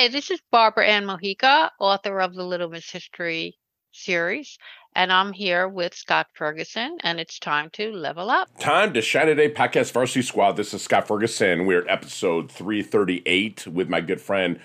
Hey, 0.00 0.08
this 0.08 0.30
is 0.30 0.40
Barbara 0.50 0.86
Ann 0.86 1.04
Mojica, 1.04 1.68
author 1.78 2.22
of 2.22 2.34
the 2.34 2.42
Little 2.42 2.70
Miss 2.70 2.90
History 2.90 3.58
series, 3.92 4.56
and 4.94 5.12
I'm 5.12 5.30
here 5.30 5.68
with 5.68 5.94
Scott 5.94 6.28
Ferguson, 6.32 6.96
and 7.02 7.20
it's 7.20 7.38
time 7.38 7.68
to 7.74 7.92
level 7.92 8.30
up. 8.30 8.48
Time 8.58 8.94
to 8.94 9.02
shine 9.02 9.26
today 9.26 9.52
podcast 9.52 9.92
varsity 9.92 10.22
squad. 10.22 10.52
This 10.52 10.72
is 10.72 10.80
Scott 10.80 11.06
Ferguson. 11.06 11.66
We're 11.66 11.82
at 11.82 11.90
episode 11.90 12.50
338 12.50 13.66
with 13.66 13.90
my 13.90 14.00
good 14.00 14.22
friend, 14.22 14.58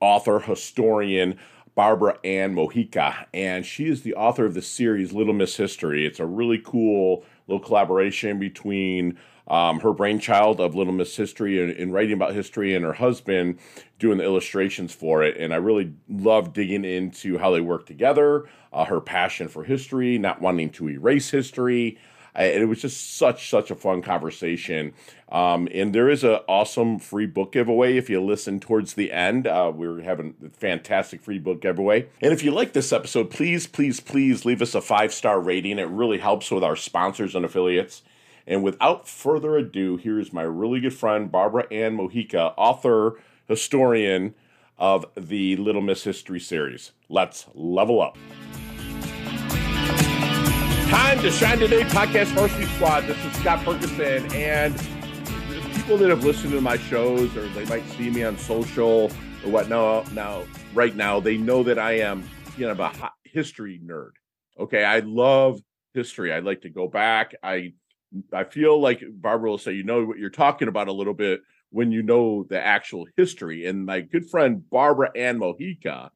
author, 0.00 0.40
historian, 0.40 1.38
Barbara 1.74 2.18
Ann 2.22 2.54
Mojica, 2.54 3.24
and 3.32 3.64
she 3.64 3.88
is 3.88 4.02
the 4.02 4.14
author 4.14 4.44
of 4.44 4.52
the 4.52 4.60
series 4.60 5.14
Little 5.14 5.32
Miss 5.32 5.56
History. 5.56 6.04
It's 6.04 6.20
a 6.20 6.26
really 6.26 6.58
cool 6.58 7.24
little 7.48 7.64
collaboration 7.64 8.38
between 8.38 9.16
um, 9.48 9.80
her 9.80 9.92
brainchild 9.92 10.60
of 10.60 10.74
Little 10.74 10.92
Miss 10.92 11.16
History 11.16 11.62
and, 11.62 11.72
and, 11.72 11.92
writing 11.92 12.12
about 12.12 12.34
history, 12.34 12.74
and 12.74 12.84
her 12.84 12.94
husband 12.94 13.58
doing 13.98 14.18
the 14.18 14.24
illustrations 14.24 14.94
for 14.94 15.22
it. 15.22 15.36
And 15.36 15.52
I 15.52 15.56
really 15.56 15.92
love 16.08 16.52
digging 16.52 16.84
into 16.84 17.38
how 17.38 17.50
they 17.50 17.60
work 17.60 17.86
together, 17.86 18.48
uh, 18.72 18.84
her 18.84 19.00
passion 19.00 19.48
for 19.48 19.64
history, 19.64 20.18
not 20.18 20.40
wanting 20.40 20.70
to 20.70 20.88
erase 20.88 21.30
history. 21.30 21.98
and 22.34 22.62
it 22.62 22.66
was 22.66 22.80
just 22.80 23.16
such 23.18 23.50
such 23.50 23.70
a 23.70 23.74
fun 23.74 24.00
conversation. 24.00 24.94
Um, 25.30 25.68
and 25.72 25.94
there 25.94 26.08
is 26.08 26.24
an 26.24 26.40
awesome 26.48 26.98
free 26.98 27.26
book 27.26 27.52
giveaway 27.52 27.96
if 27.96 28.08
you 28.08 28.22
listen 28.22 28.60
towards 28.60 28.94
the 28.94 29.12
end. 29.12 29.46
Uh, 29.46 29.72
we're 29.74 30.02
having 30.02 30.34
a 30.44 30.50
fantastic 30.50 31.22
free 31.22 31.38
book 31.38 31.60
giveaway. 31.60 32.08
And 32.20 32.32
if 32.32 32.42
you 32.42 32.52
like 32.52 32.74
this 32.74 32.92
episode, 32.92 33.30
please, 33.30 33.66
please, 33.66 33.98
please 33.98 34.44
leave 34.44 34.62
us 34.62 34.74
a 34.74 34.80
five 34.80 35.12
star 35.12 35.40
rating. 35.40 35.78
It 35.78 35.88
really 35.88 36.18
helps 36.18 36.50
with 36.50 36.62
our 36.62 36.76
sponsors 36.76 37.34
and 37.34 37.44
affiliates. 37.44 38.02
And 38.46 38.62
without 38.62 39.08
further 39.08 39.56
ado, 39.56 39.96
here 39.96 40.18
is 40.18 40.32
my 40.32 40.42
really 40.42 40.80
good 40.80 40.94
friend, 40.94 41.30
Barbara 41.30 41.66
Ann 41.70 41.96
Mojica, 41.96 42.54
author, 42.56 43.20
historian 43.46 44.34
of 44.78 45.06
the 45.16 45.56
Little 45.56 45.82
Miss 45.82 46.04
History 46.04 46.40
series. 46.40 46.92
Let's 47.08 47.46
level 47.54 48.00
up. 48.00 48.16
Time 50.88 51.20
to 51.20 51.30
shine 51.30 51.58
today, 51.58 51.82
podcast 51.84 52.26
Varsity 52.34 52.66
Squad. 52.66 53.02
This 53.02 53.24
is 53.24 53.32
Scott 53.34 53.64
Ferguson, 53.64 54.30
and 54.32 54.74
people 55.74 55.96
that 55.98 56.10
have 56.10 56.24
listened 56.24 56.52
to 56.52 56.60
my 56.60 56.76
shows 56.76 57.34
or 57.36 57.46
they 57.48 57.64
might 57.66 57.84
see 57.90 58.10
me 58.10 58.24
on 58.24 58.36
social 58.36 59.10
or 59.44 59.50
what 59.50 59.68
now, 59.68 60.04
now 60.12 60.44
right 60.74 60.94
now, 60.94 61.20
they 61.20 61.36
know 61.36 61.62
that 61.62 61.78
I 61.78 61.98
am, 61.98 62.28
you 62.56 62.66
know, 62.66 62.72
a 62.82 63.10
history 63.24 63.80
nerd. 63.84 64.10
Okay, 64.58 64.84
I 64.84 64.98
love 65.00 65.60
history. 65.94 66.32
I 66.32 66.40
like 66.40 66.62
to 66.62 66.68
go 66.68 66.88
back. 66.88 67.34
I 67.42 67.72
I 68.32 68.44
feel 68.44 68.80
like 68.80 69.02
Barbara 69.10 69.50
will 69.50 69.58
say, 69.58 69.72
you 69.72 69.84
know 69.84 70.04
what 70.04 70.18
you're 70.18 70.30
talking 70.30 70.68
about 70.68 70.88
a 70.88 70.92
little 70.92 71.14
bit 71.14 71.40
when 71.70 71.90
you 71.90 72.02
know 72.02 72.44
the 72.48 72.60
actual 72.60 73.06
history. 73.16 73.66
And 73.66 73.86
my 73.86 74.00
good 74.00 74.28
friend 74.28 74.68
Barbara 74.70 75.10
Ann 75.16 75.38
Mojica, 75.38 76.10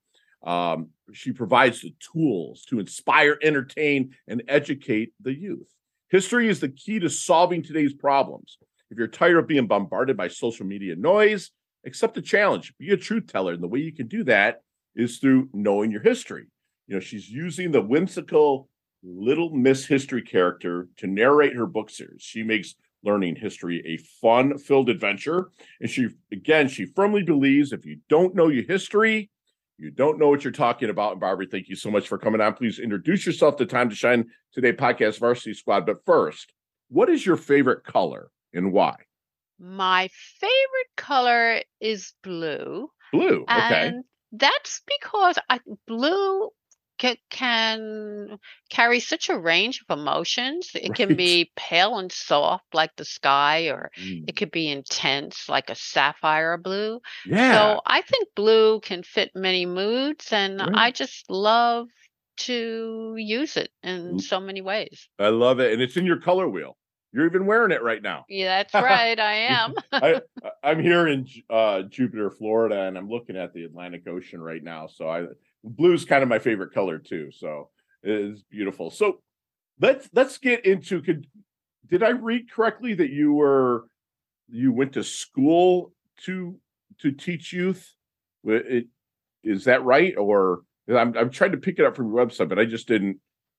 um, 0.44 0.90
she 1.12 1.32
provides 1.32 1.80
the 1.80 1.94
tools 2.12 2.64
to 2.68 2.78
inspire, 2.78 3.38
entertain, 3.42 4.14
and 4.28 4.42
educate 4.48 5.12
the 5.20 5.34
youth. 5.34 5.68
History 6.08 6.48
is 6.48 6.60
the 6.60 6.68
key 6.68 6.98
to 7.00 7.08
solving 7.08 7.62
today's 7.62 7.94
problems. 7.94 8.58
If 8.90 8.98
you're 8.98 9.08
tired 9.08 9.38
of 9.38 9.48
being 9.48 9.66
bombarded 9.66 10.16
by 10.16 10.28
social 10.28 10.66
media 10.66 10.94
noise, 10.94 11.50
accept 11.84 12.14
the 12.14 12.22
challenge. 12.22 12.74
Be 12.78 12.92
a 12.92 12.96
truth 12.96 13.26
teller. 13.26 13.54
And 13.54 13.62
the 13.62 13.68
way 13.68 13.80
you 13.80 13.92
can 13.92 14.06
do 14.06 14.24
that 14.24 14.62
is 14.94 15.18
through 15.18 15.48
knowing 15.52 15.90
your 15.90 16.02
history. 16.02 16.46
You 16.86 16.94
know, 16.94 17.00
she's 17.00 17.28
using 17.28 17.72
the 17.72 17.80
whimsical 17.80 18.68
Little 19.06 19.50
Miss 19.50 19.86
History 19.86 20.22
character 20.22 20.88
to 20.96 21.06
narrate 21.06 21.54
her 21.54 21.66
book 21.66 21.90
series. 21.90 22.22
She 22.22 22.42
makes 22.42 22.74
learning 23.04 23.36
history 23.36 23.82
a 23.86 23.96
fun 24.20 24.58
filled 24.58 24.90
adventure. 24.90 25.50
And 25.80 25.88
she, 25.88 26.08
again, 26.32 26.68
she 26.68 26.86
firmly 26.86 27.22
believes 27.22 27.72
if 27.72 27.86
you 27.86 27.98
don't 28.08 28.34
know 28.34 28.48
your 28.48 28.64
history, 28.64 29.30
you 29.78 29.90
don't 29.90 30.18
know 30.18 30.28
what 30.28 30.42
you're 30.42 30.52
talking 30.52 30.90
about. 30.90 31.12
And 31.12 31.20
Barbara, 31.20 31.46
thank 31.50 31.68
you 31.68 31.76
so 31.76 31.90
much 31.90 32.08
for 32.08 32.18
coming 32.18 32.40
on. 32.40 32.54
Please 32.54 32.78
introduce 32.78 33.24
yourself 33.24 33.56
to 33.56 33.66
Time 33.66 33.90
to 33.90 33.94
Shine 33.94 34.26
Today 34.52 34.72
podcast 34.72 35.20
Varsity 35.20 35.54
Squad. 35.54 35.86
But 35.86 36.04
first, 36.04 36.52
what 36.88 37.08
is 37.08 37.24
your 37.24 37.36
favorite 37.36 37.84
color 37.84 38.30
and 38.52 38.72
why? 38.72 38.96
My 39.58 40.08
favorite 40.40 40.96
color 40.96 41.62
is 41.80 42.12
blue. 42.22 42.90
Blue, 43.12 43.42
okay. 43.42 43.88
And 43.88 44.04
that's 44.32 44.82
because 44.86 45.38
I, 45.48 45.60
blue 45.86 46.50
can, 46.98 47.16
can 47.30 48.38
carry 48.70 49.00
such 49.00 49.28
a 49.28 49.38
range 49.38 49.82
of 49.88 49.98
emotions. 49.98 50.70
It 50.74 50.94
can 50.94 51.16
be 51.16 51.50
pale 51.56 51.98
and 51.98 52.10
soft 52.10 52.74
like 52.74 52.94
the 52.96 53.04
sky, 53.04 53.68
or 53.68 53.90
Mm. 53.98 54.28
it 54.28 54.36
could 54.36 54.50
be 54.50 54.68
intense 54.68 55.48
like 55.48 55.70
a 55.70 55.74
sapphire 55.74 56.56
blue. 56.56 57.00
Yeah. 57.26 57.52
So 57.52 57.80
I 57.86 58.02
think 58.02 58.28
blue 58.34 58.80
can 58.80 59.02
fit 59.02 59.30
many 59.34 59.66
moods, 59.66 60.32
and 60.32 60.60
I 60.60 60.90
just 60.90 61.30
love 61.30 61.88
to 62.38 63.14
use 63.16 63.56
it 63.56 63.70
in 63.82 64.18
so 64.18 64.40
many 64.40 64.60
ways. 64.60 65.08
I 65.18 65.28
love 65.28 65.60
it. 65.60 65.72
And 65.72 65.80
it's 65.80 65.96
in 65.96 66.04
your 66.04 66.20
color 66.20 66.48
wheel. 66.48 66.76
You're 67.12 67.26
even 67.26 67.46
wearing 67.46 67.70
it 67.70 67.82
right 67.82 68.02
now. 68.02 68.26
Yeah, 68.28 68.62
that's 68.62 68.74
right. 68.84 69.18
I 69.18 69.32
am. 69.34 69.74
I, 69.92 70.20
I'm 70.62 70.80
here 70.82 71.06
in 71.08 71.26
uh, 71.48 71.82
Jupiter, 71.82 72.30
Florida, 72.30 72.82
and 72.82 72.98
I'm 72.98 73.08
looking 73.08 73.36
at 73.36 73.54
the 73.54 73.64
Atlantic 73.64 74.06
Ocean 74.06 74.40
right 74.40 74.62
now. 74.62 74.86
So 74.86 75.08
I 75.08 75.22
blue's 75.66 76.04
kind 76.04 76.22
of 76.22 76.28
my 76.28 76.38
favorite 76.38 76.72
color 76.72 76.98
too. 76.98 77.30
So 77.32 77.70
it 78.02 78.10
is 78.10 78.42
beautiful. 78.44 78.90
So 78.90 79.20
let's 79.80 80.08
let's 80.12 80.38
get 80.38 80.64
into. 80.64 81.02
Could 81.02 81.26
did 81.88 82.02
I 82.02 82.10
read 82.10 82.50
correctly 82.50 82.94
that 82.94 83.10
you 83.10 83.32
were 83.32 83.88
you 84.48 84.72
went 84.72 84.92
to 84.94 85.04
school 85.04 85.92
to 86.24 86.58
to 87.00 87.12
teach 87.12 87.52
youth? 87.52 87.92
It, 88.44 88.86
is 89.42 89.64
that 89.64 89.84
right? 89.84 90.16
Or 90.16 90.62
I'm 90.88 91.16
I'm 91.16 91.30
trying 91.30 91.52
to 91.52 91.58
pick 91.58 91.78
it 91.78 91.84
up 91.84 91.96
from 91.96 92.08
your 92.08 92.24
website, 92.24 92.48
but 92.48 92.58
I 92.58 92.64
just 92.64 92.88
didn't. 92.88 93.18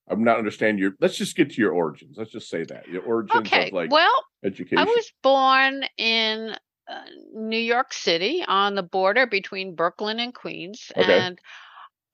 I'm 0.09 0.23
not 0.23 0.37
understanding 0.37 0.81
your. 0.81 0.93
Let's 1.01 1.17
just 1.17 1.35
get 1.35 1.51
to 1.51 1.61
your 1.61 1.73
origins. 1.73 2.15
Let's 2.17 2.31
just 2.31 2.49
say 2.49 2.63
that 2.63 2.87
your 2.89 3.01
origins 3.01 3.47
Okay. 3.47 3.67
of 3.67 3.73
like 3.73 3.91
Well, 3.91 4.25
education. 4.43 4.77
I 4.77 4.85
was 4.85 5.11
born 5.21 5.83
in 5.97 6.55
uh, 6.87 7.01
New 7.33 7.59
York 7.59 7.91
City 7.91 8.43
on 8.47 8.75
the 8.75 8.83
border 8.83 9.27
between 9.27 9.75
Brooklyn 9.75 10.21
and 10.21 10.33
Queens, 10.33 10.91
Okay. 10.95 11.19
and 11.19 11.37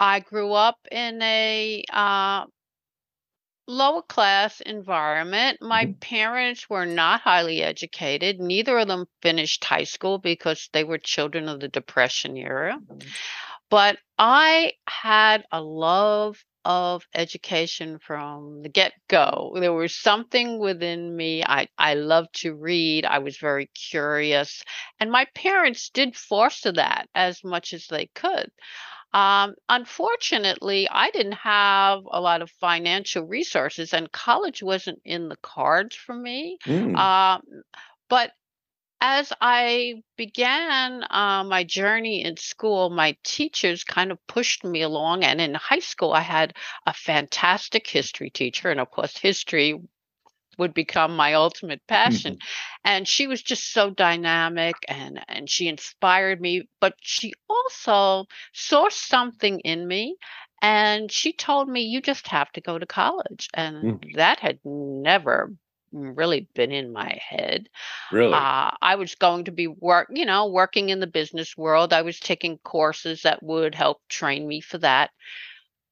I 0.03 0.19
grew 0.19 0.51
up 0.51 0.79
in 0.91 1.21
a 1.21 1.81
uh, 1.89 2.45
lower 3.67 4.01
class 4.01 4.59
environment. 4.59 5.59
My 5.61 5.85
Mhm. 5.85 5.99
parents 6.01 6.69
were 6.69 6.85
not 6.85 7.21
highly 7.21 7.63
educated. 7.63 8.41
Neither 8.41 8.79
of 8.79 8.89
them 8.89 9.07
finished 9.21 9.63
high 9.63 9.85
school 9.85 10.17
because 10.17 10.69
they 10.73 10.83
were 10.83 10.97
children 10.97 11.47
of 11.47 11.61
the 11.61 11.69
Depression 11.69 12.35
era. 12.35 12.77
But 13.69 13.97
I 14.19 14.73
had 14.89 15.45
a 15.53 15.61
love 15.61 16.43
of 16.65 17.07
education 17.15 17.97
from 17.99 18.61
the 18.61 18.69
get 18.69 18.93
go. 19.07 19.55
There 19.57 19.71
was 19.71 19.95
something 19.95 20.59
within 20.59 21.15
me. 21.15 21.43
I, 21.45 21.69
I 21.77 21.93
loved 21.93 22.41
to 22.41 22.53
read. 22.53 23.05
I 23.05 23.19
was 23.19 23.37
very 23.37 23.67
curious. 23.67 24.63
And 24.99 25.09
my 25.11 25.27
parents 25.33 25.89
did 25.89 26.17
foster 26.17 26.73
that 26.73 27.07
as 27.15 27.41
much 27.43 27.71
as 27.73 27.87
they 27.87 28.07
could. 28.07 28.51
Um, 29.13 29.56
unfortunately, 29.69 30.88
I 30.90 31.12
didn't 31.12 31.34
have 31.34 32.01
a 32.12 32.19
lot 32.22 32.41
of 32.41 32.50
financial 32.51 33.24
resources, 33.25 33.94
and 33.94 34.12
college 34.12 34.63
wasn't 34.63 35.01
in 35.06 35.29
the 35.29 35.38
cards 35.38 35.96
for 35.96 36.16
me. 36.16 36.57
Mm, 36.66 36.96
Um, 36.97 37.63
but 38.09 38.31
as 39.01 39.34
I 39.41 40.01
began 40.18 41.03
uh, 41.09 41.44
my 41.44 41.63
journey 41.66 42.24
in 42.24 42.38
school, 42.38 42.90
my 42.90 43.18
teachers 43.24 43.84
kind 43.84 44.12
of 44.12 44.25
pushed 44.28 44.63
me 44.63 44.81
along. 44.81 45.24
And 45.25 45.41
in 45.41 45.53
high 45.56 45.80
school, 45.80 46.13
I 46.13 46.22
had 46.22 46.56
a 46.85 46.94
fantastic 46.94 47.88
history 47.88 48.30
teacher. 48.30 48.72
And 48.72 48.80
of 48.80 48.90
course, 48.91 49.18
history 49.18 49.80
would 50.57 50.73
become 50.73 51.15
my 51.15 51.33
ultimate 51.33 51.81
passion. 51.87 52.37
And 52.83 53.07
she 53.07 53.27
was 53.27 53.41
just 53.41 53.71
so 53.71 53.89
dynamic 53.89 54.75
and, 54.87 55.19
and 55.27 55.49
she 55.49 55.67
inspired 55.67 56.41
me. 56.41 56.67
But 56.79 56.95
she 57.01 57.33
also 57.49 58.27
saw 58.53 58.89
something 58.89 59.59
in 59.61 59.88
me. 59.88 60.17
And 60.61 61.11
she 61.11 61.33
told 61.33 61.67
me, 61.69 61.81
you 61.81 62.01
just 62.01 62.27
have 62.27 62.51
to 62.53 62.61
go 62.61 62.79
to 62.79 62.85
college. 62.85 63.50
And 63.53 63.97
that 64.15 64.39
had 64.39 64.59
never 64.63 65.53
really 65.91 66.47
been 66.56 66.71
in 66.71 66.91
my 66.94 67.19
head. 67.29 67.69
really? 68.11 68.33
Uh, 68.33 68.71
I 68.81 68.95
was 68.95 69.15
going 69.15 69.45
to 69.45 69.51
be 69.51 69.67
work, 69.67 70.09
you 70.11 70.25
know, 70.25 70.47
working 70.47 70.89
in 70.89 70.99
the 70.99 71.07
business 71.07 71.57
world. 71.57 71.94
I 71.94 72.01
was 72.01 72.19
taking 72.19 72.57
courses 72.59 73.23
that 73.23 73.44
would 73.44 73.75
help 73.75 74.01
train 74.09 74.47
me 74.47 74.61
for 74.61 74.77
that. 74.79 75.11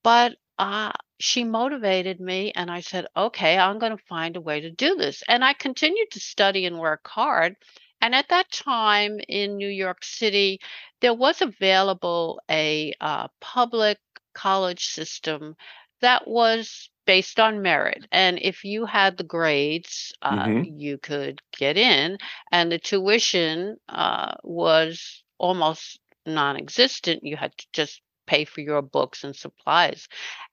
But 0.03 0.35
uh, 0.57 0.91
she 1.21 1.43
motivated 1.43 2.19
me, 2.19 2.51
and 2.55 2.69
I 2.71 2.81
said, 2.81 3.07
okay, 3.15 3.57
I'm 3.57 3.79
going 3.79 3.95
to 3.97 4.03
find 4.05 4.35
a 4.35 4.41
way 4.41 4.61
to 4.61 4.71
do 4.71 4.95
this. 4.95 5.23
And 5.27 5.43
I 5.43 5.53
continued 5.53 6.11
to 6.11 6.19
study 6.19 6.65
and 6.65 6.79
work 6.79 7.07
hard. 7.07 7.55
And 8.01 8.15
at 8.15 8.29
that 8.29 8.51
time 8.51 9.19
in 9.27 9.57
New 9.57 9.69
York 9.69 10.03
City, 10.03 10.59
there 11.01 11.13
was 11.13 11.41
available 11.41 12.41
a 12.49 12.93
uh, 13.01 13.27
public 13.39 13.99
college 14.33 14.85
system 14.87 15.55
that 16.01 16.27
was 16.27 16.89
based 17.05 17.39
on 17.39 17.61
merit. 17.61 18.05
And 18.11 18.39
if 18.41 18.63
you 18.63 18.85
had 18.85 19.17
the 19.17 19.23
grades, 19.23 20.13
uh, 20.21 20.47
Mhm. 20.47 20.79
you 20.79 20.97
could 20.97 21.41
get 21.57 21.77
in. 21.77 22.17
And 22.51 22.71
the 22.71 22.79
tuition 22.79 23.77
uh, 23.89 24.35
was 24.43 25.23
almost 25.37 25.99
non-existent. 26.25 27.23
You 27.23 27.37
had 27.37 27.55
to 27.57 27.67
just 27.73 28.01
pay 28.25 28.45
for 28.45 28.61
your 28.61 28.81
books 28.81 29.23
and 29.23 29.35
supplies. 29.35 30.07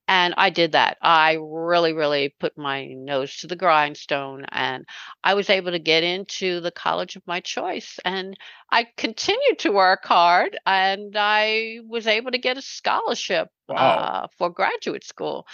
And 0.07 0.33
I 0.37 0.49
did 0.49 0.73
that. 0.73 0.97
I 1.01 1.37
really, 1.39 1.93
really 1.93 2.35
put 2.39 2.57
my 2.57 2.87
nose 2.87 3.37
to 3.37 3.47
the 3.47 3.55
grindstone 3.55 4.45
and 4.51 4.85
I 5.23 5.33
was 5.35 5.49
able 5.49 5.71
to 5.71 5.79
get 5.79 6.03
into 6.03 6.59
the 6.61 6.71
college 6.71 7.15
of 7.15 7.27
my 7.27 7.39
choice. 7.41 7.99
And 8.05 8.35
I 8.71 8.87
continued 8.97 9.59
to 9.59 9.71
work 9.71 10.05
hard 10.05 10.59
and 10.65 11.15
I 11.17 11.79
was 11.87 12.07
able 12.07 12.31
to 12.31 12.37
get 12.39 12.57
a 12.57 12.61
scholarship 12.61 13.49
Wow. 13.67 14.09
uh, 14.09 14.27
for 14.37 14.49
graduate 14.49 15.03
school. 15.05 15.45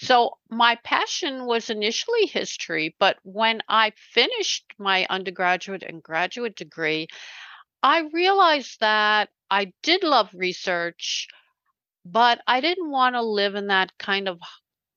So 0.00 0.38
my 0.50 0.76
passion 0.84 1.46
was 1.46 1.70
initially 1.70 2.26
history, 2.26 2.96
but 2.98 3.18
when 3.22 3.62
I 3.68 3.92
finished 3.96 4.64
my 4.78 5.06
undergraduate 5.10 5.82
and 5.82 6.02
graduate 6.02 6.56
degree, 6.56 7.08
I 7.82 8.00
realized 8.12 8.80
that 8.80 9.30
I 9.50 9.72
did 9.82 10.02
love 10.04 10.30
research, 10.34 11.28
but 12.12 12.40
I 12.46 12.60
didn't 12.60 12.90
want 12.90 13.14
to 13.14 13.22
live 13.22 13.54
in 13.54 13.68
that 13.68 13.96
kind 13.98 14.28
of 14.28 14.40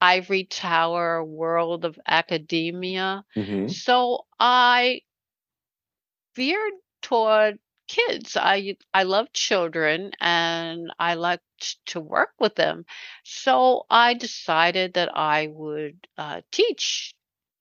ivory 0.01 0.45
tower 0.45 1.23
world 1.23 1.85
of 1.85 2.00
academia. 2.07 3.25
hmm 3.35 3.67
So 3.67 4.25
I 4.39 5.01
veered 6.35 6.73
toward 7.01 7.59
kids. 7.88 8.35
I 8.38 8.75
I 8.94 9.03
love 9.03 9.31
children 9.33 10.11
and 10.19 10.91
I 11.00 11.15
liked 11.15 11.77
to 11.88 12.00
work 12.00 12.31
with 12.39 12.56
them. 12.56 12.85
So 13.23 13.85
I 13.89 14.13
decided 14.13 14.94
that 14.94 15.15
I 15.15 15.47
would 15.47 16.07
uh, 16.17 16.41
teach 16.51 17.13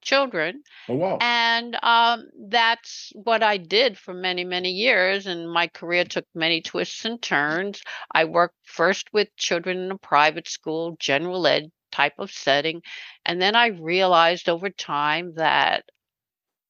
children 0.09 0.63
Oh 0.89 0.95
wow. 0.97 1.25
and 1.25 1.77
um, 1.83 2.27
that's 2.49 3.13
what 3.15 3.43
I 3.43 3.57
did 3.57 3.99
for 3.99 4.15
many, 4.15 4.45
many 4.45 4.71
years. 4.71 5.27
And 5.27 5.51
my 5.51 5.69
career 5.69 6.05
took 6.05 6.27
many 6.35 6.61
twists 6.63 7.05
and 7.05 7.21
turns. 7.23 7.83
I 8.13 8.25
worked 8.25 8.57
first 8.65 9.13
with 9.13 9.35
children 9.37 9.79
in 9.79 9.91
a 9.93 9.99
private 9.99 10.49
school, 10.49 10.97
general 11.01 11.47
ed 11.47 11.71
type 11.93 12.15
of 12.19 12.31
setting. 12.31 12.83
And 13.25 13.41
then 13.43 13.57
I 13.57 13.69
realized 13.69 14.49
over 14.49 14.71
time 14.71 15.35
that 15.37 15.85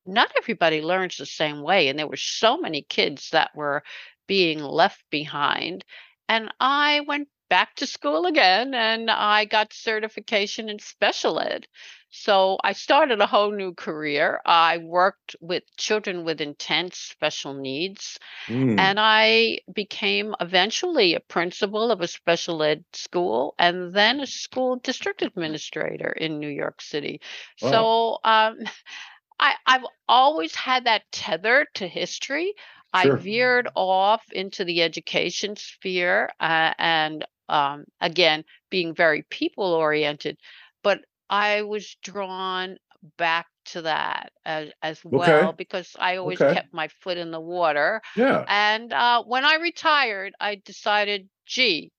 not 0.07 0.33
everybody 0.37 0.81
learns 0.83 1.17
the 1.17 1.27
same 1.27 1.63
way. 1.63 1.89
And 1.89 1.99
there 1.99 2.09
were 2.09 2.17
so 2.17 2.59
many 2.59 2.83
kids 2.83 3.31
that 3.31 3.55
were 3.55 3.83
being 4.27 4.61
left 4.61 5.05
behind. 5.11 5.85
And 6.29 6.53
I 6.61 7.01
went 7.01 7.29
back 7.49 7.75
to 7.77 7.87
school 7.87 8.27
again 8.27 8.75
and 8.75 9.11
I 9.11 9.45
got 9.47 9.73
certification 9.73 10.69
in 10.69 10.79
special 10.79 11.41
ed. 11.41 11.67
So 12.11 12.59
I 12.65 12.73
started 12.73 13.21
a 13.21 13.27
whole 13.27 13.53
new 13.53 13.75
career. 13.75 14.41
I 14.45 14.79
worked 14.79 15.37
with 15.41 15.65
children 15.77 16.25
with 16.25 16.41
intense 16.41 16.99
special 16.99 17.55
needs, 17.55 18.19
Mm. 18.49 18.79
and 18.79 18.99
I 19.01 19.61
became 19.73 20.35
eventually 20.41 21.15
a 21.15 21.21
principal 21.21 21.91
of 21.91 22.01
a 22.01 22.09
special 22.09 22.63
ed 22.63 22.85
school 22.93 23.55
and 23.59 23.93
then 23.95 24.21
a 24.21 24.27
school 24.27 24.77
district 24.77 25.23
administrator 25.23 26.11
in 26.13 26.39
New 26.41 26.49
York 26.49 26.81
City. 26.83 27.21
Wow. 27.61 27.91
So 27.91 28.19
um, 28.25 28.59
I, 29.41 29.55
I've 29.67 29.87
always 30.09 30.55
had 30.55 30.85
that 30.85 31.03
tether 31.13 31.67
to 31.75 31.87
history. 31.89 32.55
I 32.93 33.11
veered 33.11 33.69
off 33.75 34.23
into 34.33 34.65
the 34.65 34.83
education 34.83 35.57
sphere 35.57 36.31
uh, 36.41 36.73
and 36.79 37.25
um, 37.49 37.85
again, 38.01 38.45
being 38.71 38.95
very 38.95 39.23
people 39.31 39.75
oriented, 39.75 40.39
but 40.83 41.01
I 41.31 41.63
was 41.63 41.97
drawn 42.03 42.79
back 43.17 43.47
to 43.67 43.83
that 43.83 44.33
as, 44.45 44.71
as 44.83 45.05
well 45.05 45.53
because 45.53 45.95
I 45.99 46.17
always 46.17 46.41
Okay. 46.41 46.55
kept 46.55 46.73
my 46.73 46.89
foot 46.89 47.19
in 47.19 47.31
the 47.31 47.41
water. 47.41 48.01
Yeah. 48.17 48.45
And 48.47 48.93
uh, 48.93 49.23
when 49.25 49.45
I 49.45 49.57
retired, 49.57 50.35
I 50.41 50.57
decided, 50.57 51.29
gee, 51.47 51.93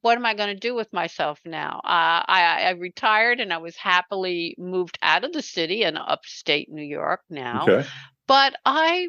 what 0.00 0.16
am 0.18 0.26
I 0.26 0.34
going 0.34 0.48
to 0.54 0.60
do 0.60 0.74
with 0.74 0.92
myself 0.92 1.40
now? 1.44 1.80
Uh, 1.84 2.22
I, 2.26 2.64
I 2.66 2.70
retired 2.70 3.40
and 3.40 3.52
I 3.52 3.58
was 3.58 3.76
happily 3.76 4.54
moved 4.58 4.98
out 5.02 5.24
of 5.24 5.32
the 5.32 5.42
city 5.42 5.82
and 5.84 5.96
upstate 5.98 6.68
New 6.70 6.82
York 6.84 7.20
now. 7.30 7.64
Okay. 7.68 7.84
But 8.26 8.54
I 8.64 9.08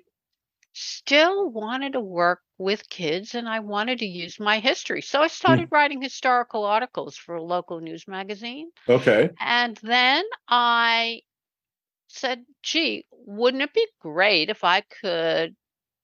still 0.73 1.49
wanted 1.49 1.93
to 1.93 2.01
work 2.01 2.41
with 2.57 2.89
kids 2.89 3.35
and 3.35 3.49
I 3.49 3.59
wanted 3.59 3.99
to 3.99 4.05
use 4.05 4.39
my 4.39 4.59
history. 4.59 5.01
So 5.01 5.21
I 5.21 5.27
started 5.27 5.67
writing 5.71 6.01
historical 6.01 6.63
articles 6.63 7.17
for 7.17 7.35
a 7.35 7.43
local 7.43 7.79
news 7.81 8.07
magazine. 8.07 8.69
Okay. 8.87 9.29
And 9.39 9.77
then 9.83 10.23
I 10.47 11.21
said, 12.07 12.45
gee, 12.63 13.05
wouldn't 13.11 13.63
it 13.63 13.73
be 13.73 13.87
great 13.99 14.49
if 14.49 14.63
I 14.63 14.81
could 15.01 15.55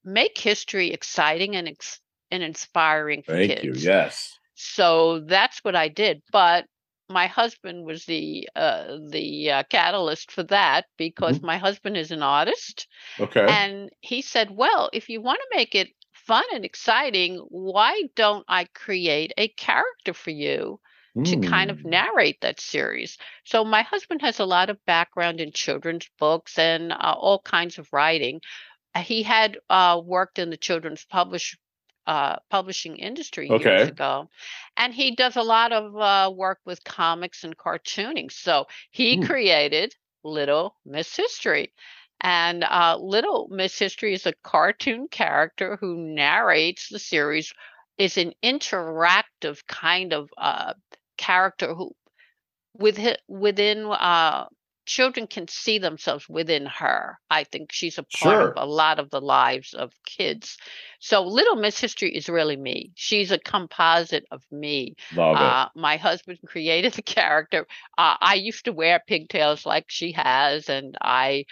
make 0.04 0.36
history 0.36 0.92
exciting 0.92 1.56
and, 1.56 1.68
ex- 1.68 2.00
and 2.30 2.42
inspiring 2.42 3.22
for 3.22 3.32
Thank 3.32 3.64
you. 3.64 3.72
kids? 3.72 3.84
Yes. 3.84 4.38
So 4.54 5.20
that's 5.20 5.58
what 5.64 5.74
I 5.74 5.88
did. 5.88 6.22
But 6.30 6.66
my 7.08 7.26
husband 7.26 7.84
was 7.84 8.04
the 8.04 8.48
uh, 8.56 8.96
the 9.10 9.50
uh, 9.50 9.62
catalyst 9.68 10.30
for 10.30 10.42
that 10.44 10.86
because 10.96 11.42
my 11.42 11.58
husband 11.58 11.96
is 11.96 12.10
an 12.10 12.22
artist, 12.22 12.86
Okay. 13.20 13.46
and 13.46 13.90
he 14.00 14.22
said, 14.22 14.50
"Well, 14.50 14.88
if 14.92 15.08
you 15.08 15.20
want 15.20 15.40
to 15.40 15.56
make 15.56 15.74
it 15.74 15.88
fun 16.26 16.44
and 16.54 16.64
exciting, 16.64 17.38
why 17.50 18.02
don't 18.14 18.44
I 18.48 18.64
create 18.64 19.32
a 19.36 19.48
character 19.48 20.12
for 20.14 20.30
you 20.30 20.80
to 21.24 21.36
kind 21.36 21.70
of 21.70 21.84
Mm. 21.84 21.84
narrate 21.84 22.40
that 22.42 22.60
series?" 22.60 23.18
So 23.44 23.64
my 23.64 23.82
husband 23.82 24.22
has 24.22 24.38
a 24.40 24.44
lot 24.46 24.70
of 24.70 24.84
background 24.86 25.40
in 25.40 25.52
children's 25.52 26.08
books 26.18 26.58
and 26.58 26.92
uh, 26.92 27.14
all 27.18 27.40
kinds 27.40 27.78
of 27.78 27.92
writing. 27.92 28.40
Uh, 28.94 29.00
He 29.02 29.22
had 29.22 29.58
uh, 29.70 30.00
worked 30.04 30.38
in 30.38 30.50
the 30.50 30.56
children's 30.56 31.04
publish 31.04 31.56
uh, 32.06 32.36
publishing 32.50 32.96
industry 32.96 33.50
years 33.50 33.86
Okay. 33.86 33.88
ago, 33.88 34.28
and 34.76 34.92
he 34.94 35.14
does 35.14 35.36
a 35.36 35.42
lot 35.42 35.72
of 35.72 35.96
uh, 35.96 36.30
work 36.34 36.58
with 36.64 36.82
comics 36.84 37.44
and 37.44 37.56
cartooning. 37.56 38.30
So 38.30 38.66
he 38.90 39.16
Hmm. 39.16 39.32
created 39.32 39.94
Little 40.24 40.76
Miss 40.84 41.14
History. 41.16 41.72
And 42.22 42.64
uh, 42.64 42.98
Little 43.00 43.48
Miss 43.50 43.78
History 43.78 44.14
is 44.14 44.26
a 44.26 44.34
cartoon 44.44 45.08
character 45.10 45.76
who 45.80 45.96
narrates 45.96 46.88
the 46.88 47.00
series, 47.00 47.52
is 47.98 48.16
an 48.16 48.32
interactive 48.44 49.66
kind 49.66 50.12
of 50.14 50.30
uh, 50.38 50.74
character 51.18 51.74
who, 51.74 51.92
with 52.74 52.98
within 53.28 53.86
uh, 53.86 54.46
children 54.86 55.26
can 55.26 55.46
see 55.48 55.78
themselves 55.78 56.28
within 56.28 56.66
her. 56.66 57.18
I 57.30 57.44
think 57.44 57.72
she's 57.72 57.98
a 57.98 58.04
part 58.04 58.40
Sure. 58.40 58.42
of 58.42 58.52
a 58.56 58.64
lot 58.66 58.98
of 58.98 59.10
the 59.10 59.20
lives 59.20 59.74
of 59.74 59.92
kids. 60.06 60.56
So 61.00 61.22
Little 61.22 61.56
Miss 61.56 61.78
History 61.80 62.14
is 62.16 62.28
really 62.28 62.56
me. 62.56 62.92
She's 62.94 63.30
a 63.30 63.38
composite 63.38 64.24
of 64.30 64.42
me. 64.50 64.94
Love 65.12 65.40
it. 65.40 65.40
Uh, 65.40 65.68
my 65.76 65.96
husband 65.96 66.38
created 66.46 66.94
the 66.94 67.02
character. 67.02 67.66
Uh, 67.98 68.16
I 68.20 68.34
used 68.34 68.64
to 68.66 68.72
wear 68.72 69.00
pigtails 69.06 69.66
like 69.66 69.86
she 69.88 70.12
has, 70.12 70.68
and 70.68 70.96
I 71.00 71.44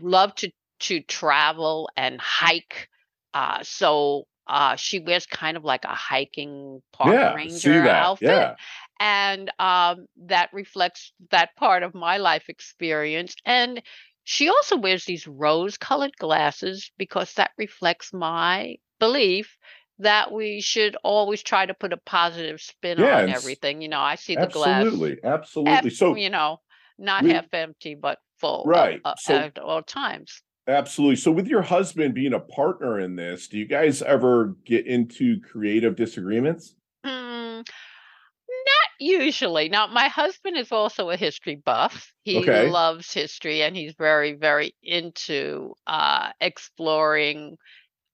love 0.00 0.34
to 0.36 0.50
to 0.80 1.00
travel 1.00 1.88
and 1.96 2.20
hike. 2.20 2.88
Uh, 3.34 3.58
so 3.62 4.24
uh, 4.46 4.76
she 4.76 5.00
wears 5.00 5.26
kind 5.26 5.56
of 5.56 5.64
like 5.64 5.84
a 5.84 5.94
hiking 5.94 6.82
park 6.92 7.12
yeah. 7.14 7.34
ranger 7.34 7.88
outfit 7.88 8.28
Yeah. 8.28 8.54
and 9.00 9.50
um, 9.58 10.06
that 10.26 10.50
reflects 10.52 11.12
that 11.30 11.56
part 11.56 11.82
of 11.82 11.94
my 11.94 12.18
life 12.18 12.44
experience. 12.48 13.34
And 13.44 13.82
she 14.24 14.48
also 14.48 14.76
wears 14.76 15.04
these 15.04 15.26
rose-colored 15.26 16.16
glasses 16.18 16.90
because 16.96 17.32
that 17.34 17.50
reflects 17.58 18.12
my 18.12 18.76
belief 18.98 19.56
that 19.98 20.32
we 20.32 20.60
should 20.60 20.96
always 21.02 21.42
try 21.42 21.64
to 21.66 21.74
put 21.74 21.92
a 21.92 21.96
positive 21.96 22.60
spin 22.60 22.98
Yeah, 22.98 23.22
on 23.22 23.28
everything. 23.30 23.82
You 23.82 23.88
know, 23.88 24.00
I 24.00 24.14
see 24.16 24.36
the 24.36 24.46
glass, 24.46 24.82
Absolutely. 24.82 25.18
Absolutely. 25.24 25.90
So 25.90 26.14
you 26.14 26.30
know, 26.30 26.60
not 26.98 27.24
we- 27.24 27.30
half 27.32 27.52
empty 27.52 27.94
but 27.94 28.18
full 28.38 28.64
Right, 28.66 29.00
uh, 29.04 29.14
so- 29.18 29.34
at 29.34 29.58
all 29.58 29.82
times. 29.82 30.42
Absolutely. 30.68 31.14
So, 31.14 31.30
with 31.30 31.46
your 31.46 31.62
husband 31.62 32.14
being 32.14 32.32
a 32.32 32.40
partner 32.40 32.98
in 32.98 33.14
this, 33.14 33.46
do 33.46 33.56
you 33.56 33.66
guys 33.66 34.02
ever 34.02 34.56
get 34.64 34.84
into 34.84 35.40
creative 35.40 35.94
disagreements? 35.94 36.74
Mm, 37.04 37.58
not 37.58 38.90
usually. 38.98 39.68
Now, 39.68 39.86
my 39.86 40.08
husband 40.08 40.56
is 40.56 40.72
also 40.72 41.10
a 41.10 41.16
history 41.16 41.54
buff. 41.64 42.12
He 42.24 42.38
Okay. 42.38 42.68
loves 42.68 43.12
history 43.12 43.62
and 43.62 43.76
he's 43.76 43.94
very, 43.96 44.32
very 44.32 44.74
into 44.82 45.74
uh, 45.86 46.32
exploring 46.40 47.56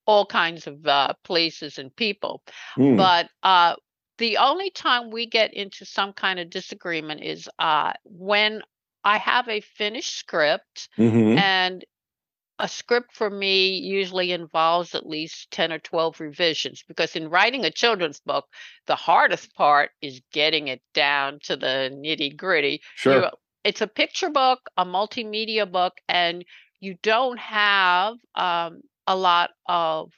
all 0.06 0.26
kinds 0.26 0.66
of 0.66 0.86
uh, 0.86 1.14
places 1.24 1.78
and 1.78 1.94
people. 1.96 2.42
Hmm. 2.74 2.96
But 2.96 3.30
uh, 3.42 3.76
the 4.18 4.36
only 4.36 4.70
time 4.70 5.10
we 5.10 5.26
get 5.26 5.54
into 5.54 5.86
some 5.86 6.12
kind 6.12 6.38
of 6.38 6.50
disagreement 6.50 7.22
is 7.22 7.48
uh, 7.58 7.92
when 8.04 8.60
I 9.04 9.18
have 9.18 9.48
a 9.48 9.60
finished 9.60 10.16
script 10.16 10.88
Mhm. 10.96 11.38
and 11.38 11.84
a 12.58 12.68
script 12.68 13.16
for 13.16 13.28
me 13.28 13.78
usually 13.78 14.30
involves 14.30 14.94
at 14.94 15.06
least 15.06 15.50
10 15.50 15.72
or 15.72 15.78
12 15.80 16.20
revisions 16.20 16.84
because 16.86 17.16
in 17.16 17.28
writing 17.28 17.64
a 17.64 17.70
children's 17.70 18.20
book, 18.20 18.46
the 18.86 18.94
hardest 18.94 19.52
part 19.54 19.90
is 20.00 20.20
getting 20.32 20.68
it 20.68 20.80
down 20.94 21.40
to 21.42 21.56
the 21.56 21.90
nitty 21.92 22.36
gritty. 22.36 22.80
Sure. 22.94 23.30
It's 23.64 23.80
a 23.80 23.86
picture 23.86 24.30
book, 24.30 24.60
a 24.76 24.84
multimedia 24.84 25.70
book, 25.70 25.94
and 26.08 26.44
you 26.80 26.96
don't 27.02 27.38
have 27.38 28.16
um, 28.34 28.82
a 29.06 29.16
lot 29.16 29.50
of 29.66 30.12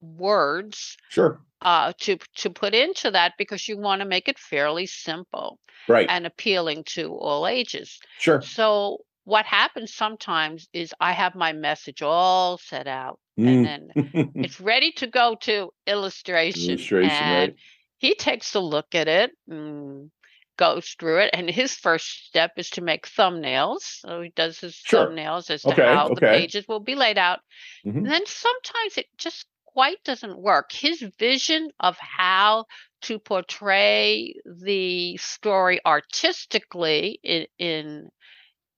words 0.00 0.96
sure 1.10 1.40
uh, 1.62 1.92
to 2.00 2.16
to 2.36 2.50
put 2.50 2.74
into 2.74 3.10
that 3.10 3.34
because 3.38 3.68
you 3.68 3.78
want 3.78 4.00
to 4.00 4.06
make 4.06 4.28
it 4.28 4.38
fairly 4.38 4.86
simple 4.86 5.58
right 5.88 6.06
and 6.10 6.26
appealing 6.26 6.84
to 6.84 7.14
all 7.14 7.46
ages 7.46 7.98
sure 8.18 8.40
so 8.40 8.98
what 9.24 9.46
happens 9.46 9.94
sometimes 9.94 10.68
is 10.72 10.92
i 11.00 11.12
have 11.12 11.34
my 11.34 11.52
message 11.52 12.02
all 12.02 12.58
set 12.58 12.86
out 12.86 13.18
and 13.44 13.64
then 13.64 13.88
Mm. 13.94 14.34
it's 14.42 14.60
ready 14.60 14.92
to 14.92 15.06
go 15.06 15.36
to 15.42 15.70
illustration, 15.86 16.70
Illustration, 16.70 17.28
and 17.28 17.32
right. 17.32 17.56
he 17.98 18.14
takes 18.14 18.54
a 18.54 18.60
look 18.60 18.94
at 18.94 19.08
it 19.08 19.30
and 19.48 20.10
goes 20.58 20.94
through 20.98 21.18
it 21.20 21.30
and 21.32 21.48
his 21.48 21.74
first 21.74 22.26
step 22.26 22.52
is 22.56 22.70
to 22.70 22.80
make 22.82 23.06
thumbnails 23.06 23.80
so 24.00 24.20
he 24.20 24.30
does 24.36 24.58
his 24.60 24.76
Sure. 24.76 25.06
thumbnails 25.06 25.50
as 25.50 25.62
to 25.62 25.70
Okay, 25.70 25.82
how 25.84 26.08
the 26.08 26.20
pages 26.20 26.66
will 26.68 26.80
be 26.80 26.94
laid 26.94 27.18
out 27.18 27.40
Mhm. 27.86 27.96
and 27.96 28.06
then 28.06 28.26
sometimes 28.26 28.98
it 28.98 29.06
just 29.16 29.46
quite 29.72 30.02
doesn't 30.04 30.38
work 30.38 30.72
his 30.72 31.02
vision 31.18 31.70
of 31.80 31.96
how 31.98 32.66
to 33.02 33.18
portray 33.18 34.34
the 34.44 35.16
story 35.16 35.80
artistically 35.84 37.18
in, 37.22 37.46
in 37.58 38.08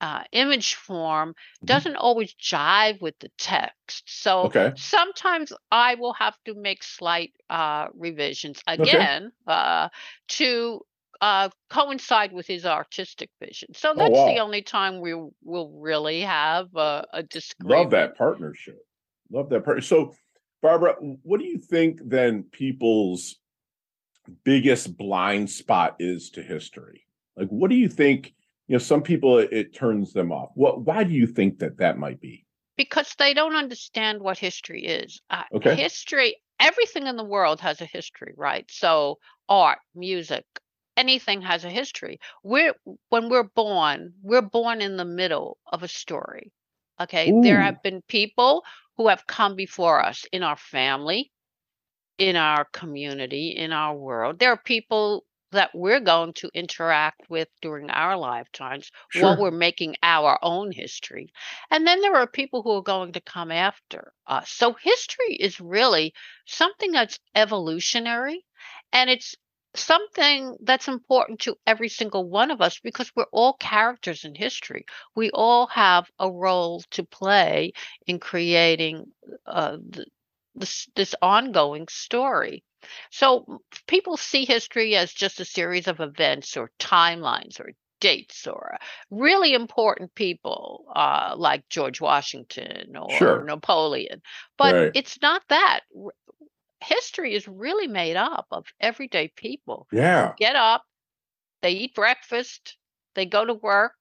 uh, 0.01 0.23
image 0.33 0.75
form 0.75 1.35
Mhm. 1.63 1.67
doesn't 1.67 1.97
always 1.97 2.35
jive 2.35 3.01
with 3.01 3.19
the 3.21 3.31
text. 3.39 4.03
So 4.07 4.47
Okay. 4.47 4.73
sometimes 4.77 5.53
I 5.71 5.95
will 5.95 6.13
have 6.15 6.37
to 6.45 6.55
make 6.55 6.83
slight 6.83 7.33
uh, 7.49 7.89
revisions 7.95 8.63
again 8.67 9.33
uh, 9.47 9.89
to 10.29 10.81
uh, 11.21 11.49
coincide 11.71 12.33
with 12.33 12.47
his 12.47 12.67
artistic 12.67 13.31
vision. 13.41 13.69
So 13.75 13.95
that's 13.97 14.25
the 14.25 14.33
Oh, 14.33 14.35
wow. 14.37 14.45
only 14.45 14.63
time 14.63 15.01
we 15.01 15.15
will 15.43 15.71
really 15.81 16.21
have 16.21 16.75
a, 16.77 17.07
a 17.13 17.23
disagreement. 17.23 17.85
Love 17.85 17.91
that 17.93 18.19
partnership. 18.19 18.79
Love 19.31 19.49
that 19.51 19.65
part. 19.65 19.85
So, 19.85 20.15
Barbara, 20.65 20.95
what 20.99 21.41
do 21.41 21.47
you 21.47 21.59
think 21.59 22.01
then 22.03 22.45
people's 22.45 23.37
biggest 24.45 24.97
blind 24.97 25.51
spot 25.51 25.97
is 25.99 26.31
to 26.31 26.43
history? 26.43 27.05
Like, 27.37 27.49
what 27.49 27.69
do 27.69 27.77
you 27.77 27.87
think? 27.87 28.33
You 28.67 28.77
know, 28.77 28.79
some 28.79 29.03
people 29.03 29.37
it, 29.37 29.53
it 29.53 29.75
turns 29.75 30.15
them 30.15 30.33
off. 30.33 30.53
What? 30.55 30.81
Why 30.81 31.05
do 31.05 31.13
you 31.13 31.27
think 31.27 31.59
that 31.59 31.77
that 31.79 31.99
might 31.99 32.19
be? 32.19 32.47
because 32.77 33.15
they 33.19 33.35
don't 33.35 33.55
understand 33.55 34.21
what 34.21 34.39
history 34.39 34.85
is. 34.85 35.21
Uh, 35.31 35.45
Okay. 35.55 35.75
History, 35.75 36.37
everything 36.59 37.07
in 37.07 37.17
the 37.17 37.25
world 37.25 37.61
has 37.61 37.81
a 37.83 37.87
history, 37.87 38.33
right? 38.37 38.65
So 38.71 39.19
art, 39.49 39.79
music, 39.95 40.45
anything 40.97 41.43
has 41.43 41.65
a 41.67 41.71
history. 41.71 42.21
We're 42.43 42.75
when 43.11 43.29
we're 43.29 43.51
born, 43.55 44.15
we're 44.23 44.41
born 44.41 44.81
in 44.81 44.97
the 44.97 45.05
middle 45.05 45.59
of 45.71 45.83
a 45.83 45.89
story. 45.89 46.53
Okay, 47.01 47.33
there 47.41 47.61
have 47.61 47.83
been 47.83 48.03
people 48.03 48.65
who 48.97 49.09
have 49.09 49.27
come 49.27 49.57
before 49.57 50.05
us 50.05 50.25
in 50.33 50.43
our 50.43 50.57
family, 50.57 51.33
in 52.19 52.37
our 52.37 52.65
community, 52.67 53.51
in 53.51 53.73
our 53.73 53.97
world. 53.97 54.39
There 54.39 54.51
are 54.53 54.57
people 54.57 55.25
that 55.53 55.71
we're 55.75 56.01
going 56.01 56.33
to 56.35 56.51
interact 56.55 57.23
with 57.31 57.49
during 57.63 57.89
our 57.91 58.17
lifetimes 58.17 58.91
while 59.13 59.37
we're 59.37 59.51
making 59.53 59.97
our 60.03 60.39
own 60.43 60.73
history. 60.73 61.29
And 61.71 61.87
then 61.87 62.01
there 62.01 62.17
are 62.17 62.27
people 62.27 62.63
who 62.63 62.73
are 62.73 62.83
going 62.83 63.13
to 63.13 63.21
come 63.21 63.53
after 63.53 64.13
us. 64.27 64.51
So 64.51 64.73
history 64.75 65.35
is 65.37 65.61
really 65.61 66.13
something 66.47 66.91
that's 66.93 67.21
evolutionary 67.37 68.45
and 68.93 69.09
it's 69.11 69.35
something 69.75 70.57
that's 70.63 70.89
important 70.89 71.41
to 71.41 71.57
every 71.67 71.89
single 71.89 72.29
one 72.29 72.51
of 72.51 72.61
us 72.61 72.79
because 72.81 73.11
we're 73.17 73.27
all 73.33 73.55
characters 73.55 74.25
in 74.25 74.35
history. 74.35 74.85
We 75.17 75.31
all 75.31 75.67
have 75.69 76.11
a 76.19 76.31
role 76.31 76.83
to 76.93 77.05
play 77.05 77.73
in 78.07 78.19
creating 78.21 79.07
uh, 79.47 79.79
th- 79.93 80.09
this, 80.55 80.89
this 80.95 81.15
ongoing 81.23 81.89
story. 81.89 82.65
So 83.11 83.61
people 83.87 84.17
see 84.17 84.45
history 84.45 84.97
as 84.97 85.13
just 85.13 85.41
a 85.41 85.45
series 85.45 85.89
of 85.89 86.01
events 86.01 86.57
or 86.57 86.71
timelines 86.79 87.59
or 87.61 87.71
dates 88.01 88.47
or 88.47 88.77
really 89.11 89.55
important 89.55 90.15
people 90.15 90.85
uh, 90.95 91.35
like 91.37 91.67
George 91.71 92.01
Washington 92.01 92.97
or 92.97 93.11
Sure. 93.19 93.45
Napoleon. 93.47 94.21
But 94.59 94.77
Right. 94.77 94.93
it's 94.93 95.21
not 95.23 95.43
that. 95.49 95.81
History 96.85 97.35
is 97.35 97.49
really 97.49 97.87
made 97.87 98.17
up 98.17 98.47
of 98.51 98.67
everyday 98.81 99.29
people. 99.29 99.87
Yeah. 99.93 100.33
Get 100.39 100.57
up, 100.57 100.83
they 101.63 101.73
eat 101.73 101.95
breakfast, 101.95 102.77
they 103.15 103.27
go 103.27 103.45
to 103.45 103.55
work, 103.55 103.93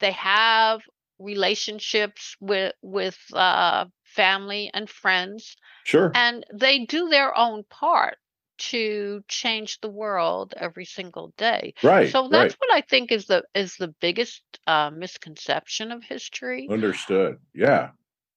they 0.00 0.12
have 0.12 0.82
relationships 1.18 2.36
with 2.40 2.74
with 2.82 3.18
uh, 3.32 3.86
family 4.04 4.70
and 4.74 4.88
friends 4.88 5.56
Sure. 5.84 6.12
and 6.14 6.44
they 6.52 6.84
do 6.84 7.08
their 7.08 7.36
own 7.36 7.64
part 7.70 8.18
to 8.58 9.22
change 9.28 9.80
the 9.80 9.88
world 9.88 10.54
every 10.56 10.84
single 10.84 11.32
day. 11.36 11.74
right. 11.82 12.10
So 12.10 12.28
that's 12.28 12.54
right. 12.54 12.56
what 12.58 12.74
I 12.74 12.80
think 12.80 13.12
is 13.12 13.26
the 13.26 13.44
is 13.54 13.76
the 13.76 13.94
biggest 14.00 14.42
uh, 14.66 14.90
misconception 14.90 15.92
of 15.92 16.02
history. 16.02 16.66
Understood. 16.70 17.38
Yeah. 17.54 17.90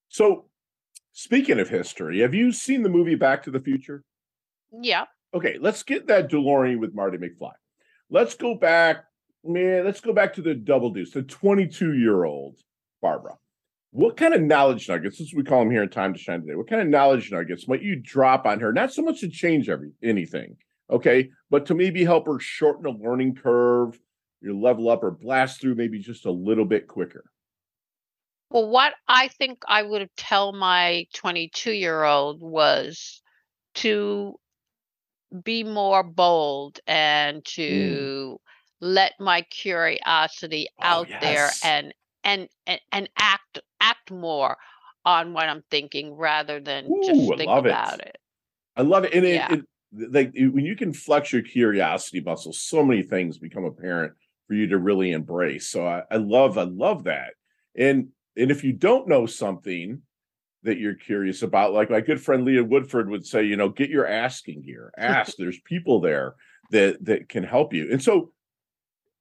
So, 0.09 0.45
speaking 1.19 1.59
of 1.59 1.67
history, 1.67 2.19
have 2.21 2.33
you 2.33 2.51
seen 2.51 2.81
the 2.81 2.89
movie 2.89 3.15
Back 3.15 3.43
to 3.43 3.51
the 3.51 3.59
Future? 3.59 4.03
Yeah. 4.71 5.05
Okay, 5.33 5.57
let's 5.59 5.83
get 5.83 6.07
that 6.07 6.31
DeLorean 6.31 6.79
with 6.79 6.95
Marty 6.95 7.17
McFly. 7.17 7.51
Let's 8.09 8.35
go 8.35 8.55
back, 8.55 9.03
man. 9.43 9.83
Let's 9.83 9.99
go 9.99 10.13
back 10.13 10.33
to 10.35 10.41
the 10.41 10.55
double 10.55 10.91
deuce, 10.91 11.11
the 11.11 11.21
22 11.21 11.97
year 11.97 12.23
old 12.23 12.57
Barbara. 13.01 13.35
What 13.91 14.15
kind 14.15 14.33
of 14.33 14.41
knowledge 14.41 14.87
nuggets, 14.87 15.17
this 15.17 15.27
is 15.27 15.33
what 15.33 15.43
we 15.43 15.49
call 15.49 15.59
them 15.59 15.71
here 15.71 15.83
in 15.83 15.89
Time 15.89 16.13
to 16.13 16.19
Shine 16.19 16.41
today, 16.41 16.55
what 16.55 16.69
kind 16.69 16.81
of 16.81 16.87
knowledge 16.87 17.31
nuggets 17.31 17.67
might 17.67 17.81
you 17.81 17.97
drop 17.97 18.45
on 18.45 18.59
her? 18.61 18.71
Not 18.71 18.93
so 18.93 19.01
much 19.01 19.19
to 19.19 19.27
change 19.27 19.67
every 19.67 19.91
anything, 20.01 20.55
okay, 20.89 21.29
but 21.49 21.65
to 21.65 21.75
maybe 21.75 22.05
help 22.05 22.27
her 22.27 22.39
shorten 22.39 22.85
a 22.85 22.91
learning 22.91 23.35
curve, 23.35 23.99
you 24.41 24.57
level 24.57 24.89
up 24.89 25.03
or 25.03 25.11
blast 25.11 25.59
through 25.59 25.75
maybe 25.75 25.99
just 25.99 26.25
a 26.25 26.31
little 26.31 26.65
bit 26.65 26.87
quicker. 26.87 27.25
Well, 28.51 28.67
what 28.69 28.95
I 29.07 29.27
think 29.27 29.59
I 29.67 29.83
would 29.83 30.09
tell 30.17 30.53
my 30.53 31.05
22 31.13 31.71
year 31.73 32.03
old 32.03 32.41
was 32.41 33.21
to 33.75 34.39
be 35.43 35.63
more 35.63 36.03
bold 36.03 36.79
and 36.87 37.45
to 37.45 38.39
let 38.81 39.13
my 39.19 39.41
curiosity 39.43 40.67
Mm. 40.79 40.85
Oh, 40.85 40.89
out 40.89 41.09
there 41.19 41.55
and 41.61 41.93
and 42.23 42.49
and, 42.65 42.81
and 42.91 43.09
act 43.17 43.59
act 43.79 44.11
more 44.11 44.57
on 45.05 45.33
what 45.33 45.47
I'm 45.49 45.63
thinking 45.69 46.13
rather 46.15 46.59
than 46.59 46.91
Ooh, 46.91 47.01
just 47.01 47.35
think 47.35 47.45
love 47.45 47.65
it. 47.65 47.79
about 47.79 47.99
it. 48.01 48.17
I 48.75 48.83
love 48.83 49.05
it. 49.05 49.13
And 49.13 49.25
it, 49.25 49.45
Yeah. 49.45 49.49
it 49.49 49.65
like 50.11 50.33
when 50.35 50.65
you 50.65 50.75
can 50.75 50.93
flex 50.93 51.33
your 51.33 51.41
curiosity 51.41 52.21
muscle, 52.21 52.53
so 52.53 52.83
many 52.85 53.03
things 53.03 53.37
become 53.37 53.65
apparent 53.65 54.13
for 54.47 54.55
you 54.55 54.67
to 54.67 54.77
really 54.77 55.11
embrace. 55.11 55.69
So 55.69 55.85
I, 55.87 56.03
I 56.11 56.17
love, 56.17 56.57
I 56.57 56.63
love 56.63 57.05
that. 57.05 57.33
And 57.77 58.09
and 58.35 58.51
if 58.51 58.63
you 58.63 58.73
don't 58.73 59.07
know 59.07 59.25
something 59.25 60.01
that 60.63 60.77
you're 60.77 60.95
curious 60.95 61.41
about, 61.41 61.73
like 61.73 61.89
my 61.89 62.01
good 62.01 62.21
friend 62.21 62.45
Leah 62.45 62.63
Woodford 62.63 63.09
would 63.09 63.25
say, 63.25 63.43
you 63.43 63.55
know, 63.55 63.69
get 63.69 63.89
your 63.89 64.07
asking 64.07 64.63
here. 64.63 64.91
Ask. 64.97 65.35
There's 65.37 65.59
people 65.61 66.01
there 66.01 66.35
that 66.71 67.03
that 67.05 67.29
can 67.29 67.43
help 67.43 67.73
you. 67.73 67.91
And 67.91 68.01
so 68.01 68.31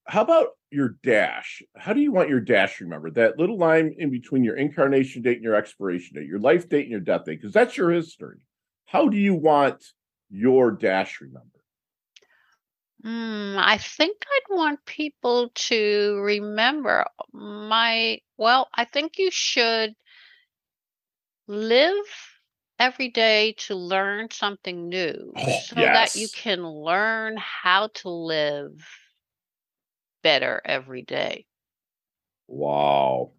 how 0.06 0.22
about 0.22 0.48
your 0.70 0.96
dash? 1.02 1.62
How 1.76 1.92
do 1.92 2.00
you 2.00 2.12
want 2.12 2.30
your 2.30 2.40
dash 2.40 2.80
remembered? 2.80 3.14
That 3.14 3.38
little 3.38 3.58
line 3.58 3.94
in 3.98 4.10
between 4.10 4.42
your 4.42 4.56
incarnation 4.56 5.22
date 5.22 5.36
and 5.36 5.44
your 5.44 5.54
expiration 5.54 6.16
date, 6.16 6.26
your 6.26 6.40
life 6.40 6.68
date 6.68 6.82
and 6.82 6.90
your 6.90 7.00
death 7.00 7.24
date, 7.24 7.40
because 7.40 7.52
that's 7.52 7.76
your 7.76 7.90
history. 7.90 8.38
How 8.86 9.08
do 9.08 9.18
you 9.18 9.34
want 9.34 9.84
your 10.30 10.70
dash 10.70 11.20
remembered? 11.20 11.57
Mm, 13.04 13.56
I 13.58 13.78
think 13.78 14.16
I'd 14.26 14.54
want 14.54 14.84
people 14.84 15.50
to 15.54 16.20
remember 16.20 17.04
my, 17.32 18.20
well, 18.36 18.68
I 18.74 18.84
think 18.84 19.18
you 19.18 19.30
should 19.30 19.94
live 21.46 21.94
every 22.78 23.08
day 23.08 23.52
to 23.58 23.74
learn 23.74 24.30
something 24.30 24.88
new 24.88 25.32
Oh, 25.36 25.60
so 25.68 25.76
that 25.76 26.16
you 26.16 26.28
can 26.28 26.66
learn 26.66 27.36
how 27.36 27.88
to 27.94 28.08
live 28.08 28.84
better 30.22 30.60
every 30.64 31.02
day. 31.02 31.46
Wow. 32.48 33.32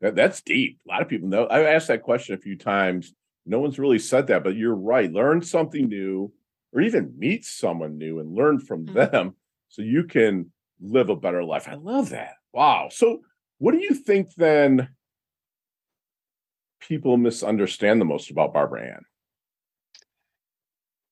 That, 0.00 0.14
that's 0.14 0.40
deep. 0.42 0.78
A 0.86 0.88
lot 0.88 1.02
of 1.02 1.08
people 1.08 1.28
know. 1.28 1.46
I've 1.48 1.66
asked 1.66 1.88
that 1.88 2.02
question 2.02 2.34
a 2.34 2.38
few 2.38 2.56
times. 2.56 3.12
No 3.44 3.58
one's 3.60 3.78
really 3.78 3.98
said 3.98 4.28
that, 4.28 4.44
but 4.44 4.56
you're 4.56 4.74
right. 4.74 5.12
Learn 5.12 5.42
something 5.42 5.88
new 5.88 6.32
or 6.72 6.80
even 6.80 7.18
meet 7.18 7.44
someone 7.44 7.98
new 7.98 8.20
and 8.20 8.34
learn 8.34 8.58
from 8.58 8.88
Mhm. 8.88 8.92
them 8.92 9.36
so 9.68 9.82
you 9.82 10.04
can 10.04 10.52
live 10.80 11.10
a 11.10 11.16
better 11.16 11.44
life. 11.44 11.68
I 11.68 11.74
love 11.74 12.10
that. 12.10 12.34
Wow. 12.52 12.88
So, 12.90 13.22
what 13.58 13.72
do 13.72 13.78
you 13.78 13.94
think 13.94 14.34
then 14.34 14.88
people 16.80 17.16
misunderstand 17.16 18.00
the 18.00 18.04
most 18.04 18.30
about 18.30 18.52
Barbara 18.52 18.94
Ann? 18.94 19.04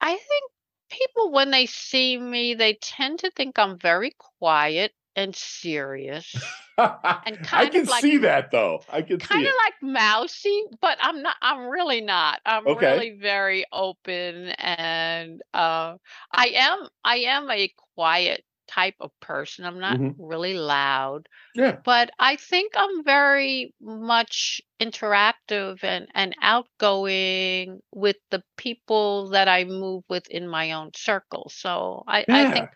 I 0.03 0.15
think 0.17 0.53
people, 0.91 1.31
when 1.33 1.51
they 1.53 1.65
see 1.65 2.19
me, 2.19 2.53
they 2.55 2.75
tend 2.75 3.21
to 3.21 3.31
think 3.31 3.59
I'm 3.59 3.79
very 3.79 4.11
quiet 4.39 4.95
and 5.21 5.37
serious. 5.37 6.35
and 6.79 6.97
kind 7.43 7.47
I 7.53 7.69
can 7.69 7.85
like, 7.85 8.01
see 8.01 8.17
that 8.19 8.51
though. 8.51 8.83
I 8.89 9.03
can 9.03 9.19
kind 9.19 9.47
of 9.47 9.53
like 9.65 9.75
mousy, 9.83 10.65
but 10.81 10.97
I'm 11.01 11.23
not. 11.23 11.37
I'm 11.43 11.69
really 11.69 12.01
not. 12.01 12.41
I'm 12.47 12.67
okay. 12.67 12.93
really 12.93 13.19
very 13.21 13.67
open, 13.71 14.49
and 14.49 15.43
uh, 15.53 15.97
I 16.33 16.47
am. 16.55 16.89
I 17.05 17.17
am 17.19 17.51
a 17.51 17.73
quiet 17.95 18.45
type 18.67 18.95
of 19.01 19.11
person. 19.21 19.65
I'm 19.65 19.81
not 19.81 19.99
mm-hmm. 19.99 20.23
really 20.23 20.55
loud. 20.55 21.29
Yeah. 21.55 21.77
But 21.85 22.11
I 22.19 22.37
think 22.37 22.73
I'm 22.77 23.05
very 23.05 23.75
much 23.81 24.61
interactive 24.81 25.83
and, 25.83 26.07
and 26.15 26.37
outgoing 26.41 27.81
with 27.93 28.17
the 28.31 28.45
people 28.57 29.31
that 29.31 29.49
I 29.49 29.65
move 29.65 30.05
with 30.09 30.29
in 30.31 30.47
my 30.47 30.71
own 30.73 30.93
circle. 30.95 31.51
So 31.53 32.05
I, 32.07 32.25
yeah. 32.29 32.49
I 32.49 32.53
think 32.53 32.71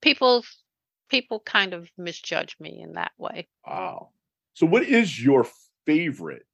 people 0.00 0.44
people 1.10 1.40
kind 1.40 1.74
of 1.74 1.88
misjudge 1.98 2.56
me 2.60 2.80
in 2.82 2.92
that 2.92 3.12
way. 3.18 3.48
Wow. 3.66 4.10
So 4.54 4.66
what 4.66 4.84
is 4.84 5.22
your 5.22 5.46
favorite 5.86 6.46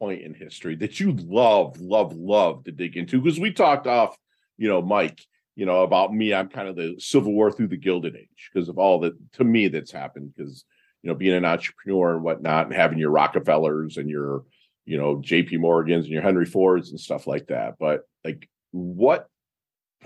point 0.00 0.22
in 0.22 0.34
history 0.34 0.74
that 0.76 0.98
you 0.98 1.12
love, 1.12 1.80
love, 1.80 2.14
love 2.14 2.64
to 2.64 2.72
dig 2.72 2.96
into? 2.96 3.20
Because 3.20 3.38
we 3.38 3.52
talked 3.52 3.86
off, 3.86 4.16
you 4.58 4.68
know, 4.68 4.82
Mike, 4.82 5.24
you 5.54 5.66
know, 5.66 5.82
about 5.82 6.14
me, 6.14 6.32
I'm 6.32 6.48
kind 6.48 6.68
of 6.68 6.76
the 6.76 6.96
Civil 6.98 7.32
War 7.32 7.52
through 7.52 7.68
the 7.68 7.76
Gilded 7.76 8.16
Age 8.16 8.50
because 8.52 8.68
of 8.68 8.78
all 8.78 9.00
that 9.00 9.12
to 9.34 9.44
me 9.44 9.68
that's 9.68 9.92
happened. 9.92 10.32
Because 10.34 10.64
you 11.02 11.10
know, 11.10 11.16
being 11.16 11.34
an 11.34 11.44
entrepreneur 11.44 12.14
and 12.14 12.22
whatnot, 12.22 12.66
and 12.66 12.74
having 12.74 12.98
your 12.98 13.10
Rockefellers 13.10 13.96
and 13.96 14.08
your, 14.08 14.44
you 14.84 14.96
know, 14.96 15.20
J.P. 15.20 15.56
Morgans 15.56 16.04
and 16.04 16.12
your 16.12 16.22
Henry 16.22 16.46
Fords 16.46 16.90
and 16.90 17.00
stuff 17.00 17.26
like 17.26 17.48
that. 17.48 17.74
But 17.78 18.02
like, 18.24 18.48
what 18.70 19.28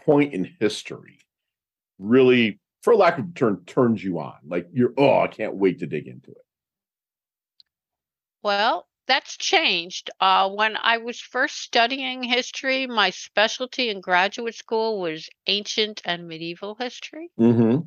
point 0.04 0.32
in 0.32 0.50
history 0.58 1.18
really, 1.98 2.58
for 2.82 2.94
lack 2.94 3.18
of 3.18 3.26
a 3.28 3.32
term, 3.32 3.62
turns 3.66 4.02
you 4.02 4.18
on? 4.18 4.34
Like, 4.46 4.68
you're 4.72 4.94
oh, 4.96 5.20
I 5.20 5.28
can't 5.28 5.54
wait 5.54 5.80
to 5.80 5.86
dig 5.86 6.06
into 6.06 6.30
it. 6.30 6.44
Well, 8.42 8.86
that's 9.06 9.36
changed. 9.36 10.10
Uh, 10.20 10.50
when 10.50 10.76
I 10.76 10.98
was 10.98 11.20
first 11.20 11.58
studying 11.60 12.22
history, 12.22 12.86
my 12.86 13.10
specialty 13.10 13.88
in 13.88 14.00
graduate 14.00 14.54
school 14.54 15.00
was 15.00 15.28
ancient 15.46 16.02
and 16.04 16.28
medieval 16.28 16.74
history. 16.74 17.30
Mm-hmm. 17.38 17.82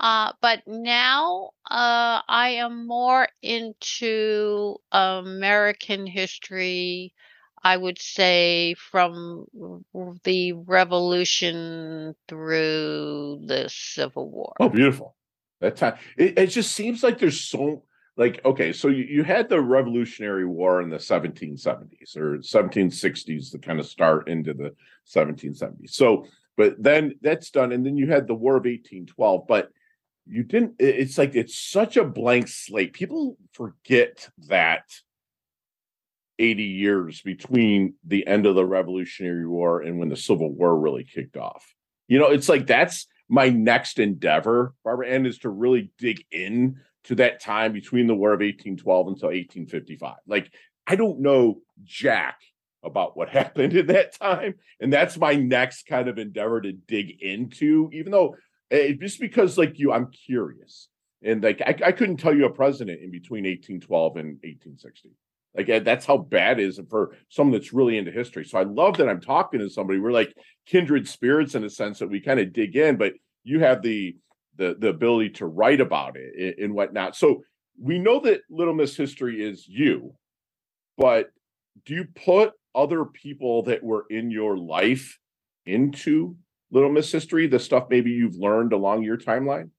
Uh, 0.00 0.32
but 0.40 0.62
now 0.66 1.50
uh, 1.68 2.22
I 2.28 2.50
am 2.60 2.86
more 2.86 3.28
into 3.42 4.76
American 4.92 6.06
history. 6.06 7.14
I 7.62 7.76
would 7.76 8.00
say 8.00 8.74
from 8.74 9.46
the 10.24 10.52
Revolution 10.52 12.14
through 12.28 13.40
the 13.44 13.68
Civil 13.68 14.30
War. 14.30 14.54
Oh, 14.60 14.68
beautiful! 14.68 15.16
That 15.60 15.76
time 15.76 15.98
it, 16.16 16.38
it 16.38 16.46
just 16.48 16.72
seems 16.72 17.02
like 17.02 17.18
there's 17.18 17.40
so 17.40 17.84
like 18.16 18.44
okay 18.44 18.72
so 18.72 18.88
you, 18.88 19.04
you 19.04 19.24
had 19.24 19.48
the 19.48 19.60
revolutionary 19.60 20.44
war 20.44 20.82
in 20.82 20.90
the 20.90 20.96
1770s 20.96 22.16
or 22.16 22.38
1760s 22.38 23.52
to 23.52 23.58
kind 23.58 23.80
of 23.80 23.86
start 23.86 24.28
into 24.28 24.52
the 24.52 24.74
1770s 25.06 25.90
so 25.90 26.26
but 26.56 26.74
then 26.82 27.14
that's 27.22 27.50
done 27.50 27.72
and 27.72 27.86
then 27.86 27.96
you 27.96 28.08
had 28.08 28.26
the 28.26 28.34
war 28.34 28.56
of 28.56 28.64
1812 28.64 29.46
but 29.48 29.70
you 30.26 30.42
didn't 30.42 30.74
it's 30.78 31.16
like 31.16 31.34
it's 31.34 31.58
such 31.58 31.96
a 31.96 32.04
blank 32.04 32.48
slate 32.48 32.92
people 32.92 33.36
forget 33.52 34.28
that 34.48 34.84
80 36.38 36.62
years 36.62 37.20
between 37.22 37.94
the 38.06 38.26
end 38.26 38.46
of 38.46 38.54
the 38.54 38.64
revolutionary 38.64 39.46
war 39.46 39.80
and 39.80 39.98
when 39.98 40.08
the 40.08 40.16
civil 40.16 40.52
war 40.52 40.78
really 40.78 41.04
kicked 41.04 41.36
off 41.36 41.74
you 42.06 42.18
know 42.18 42.28
it's 42.28 42.48
like 42.48 42.66
that's 42.66 43.06
my 43.28 43.48
next 43.48 43.98
endeavor 43.98 44.74
barbara 44.84 45.08
and 45.08 45.26
is 45.26 45.38
to 45.38 45.48
really 45.48 45.90
dig 45.98 46.24
in 46.30 46.78
to 47.08 47.14
that 47.14 47.40
time 47.40 47.72
between 47.72 48.06
the 48.06 48.14
War 48.14 48.34
of 48.34 48.40
1812 48.40 49.08
until 49.08 49.28
1855. 49.28 50.16
Like, 50.26 50.52
I 50.86 50.94
don't 50.94 51.20
know 51.20 51.62
jack 51.82 52.38
about 52.84 53.16
what 53.16 53.28
happened 53.40 53.74
in 53.74 53.86
that 53.86 54.14
time. 54.18 54.54
And 54.80 54.92
that's 54.92 55.16
my 55.16 55.34
next 55.34 55.86
kind 55.86 56.08
of 56.08 56.18
endeavor 56.18 56.60
to 56.60 56.72
dig 56.72 57.22
into, 57.22 57.88
even 57.92 58.12
though 58.12 58.36
it, 58.70 58.90
eh, 58.90 58.94
just 59.00 59.20
because, 59.20 59.56
like 59.56 59.78
you, 59.78 59.90
I'm 59.90 60.10
curious. 60.10 60.88
And 61.22 61.42
like, 61.42 61.62
I, 61.62 61.74
I 61.86 61.92
couldn't 61.92 62.18
tell 62.18 62.36
you 62.36 62.44
a 62.44 62.52
president 62.52 63.00
in 63.02 63.10
between 63.10 63.44
1812 63.44 64.16
and 64.16 64.28
1860. 64.42 65.10
Like 65.56 65.68
eh, 65.68 65.80
that's 65.80 66.06
how 66.06 66.18
bad 66.18 66.60
it 66.60 66.66
is 66.66 66.80
for 66.88 67.16
someone 67.28 67.58
that's 67.58 67.72
really 67.72 67.98
into 67.98 68.10
history. 68.10 68.44
So 68.44 68.58
I 68.58 68.64
love 68.64 68.96
that 68.98 69.08
I'm 69.08 69.20
talking 69.20 69.60
to 69.60 69.70
somebody. 69.70 69.98
We're 69.98 70.12
like 70.12 70.34
kindred 70.66 71.08
spirits 71.08 71.54
in 71.54 71.64
a 71.64 71.70
sense 71.70 71.98
that 71.98 72.10
we 72.10 72.20
kind 72.20 72.40
of 72.40 72.52
dig 72.52 72.76
in, 72.76 72.96
but 72.96 73.14
you 73.44 73.60
have 73.60 73.82
the 73.82 74.16
the 74.56 74.76
the 74.78 74.88
ability 74.88 75.30
to 75.30 75.46
write 75.46 75.80
about 75.80 76.16
it 76.16 76.58
and 76.58 76.74
whatnot. 76.74 77.16
So 77.16 77.42
we 77.80 77.98
know 77.98 78.20
that 78.20 78.40
Little 78.50 78.74
Miss 78.74 78.96
History 78.96 79.42
is 79.42 79.66
you, 79.66 80.14
but 80.96 81.30
do 81.86 81.94
you 81.94 82.06
put 82.14 82.52
other 82.74 83.04
people 83.04 83.62
that 83.64 83.82
were 83.82 84.04
in 84.10 84.30
your 84.30 84.58
life 84.58 85.18
into 85.64 86.36
Little 86.70 86.90
Miss 86.90 87.10
History? 87.10 87.46
The 87.46 87.58
stuff 87.58 87.86
maybe 87.88 88.10
you've 88.10 88.36
learned 88.36 88.72
along 88.72 89.04
your 89.04 89.16
timeline. 89.16 89.70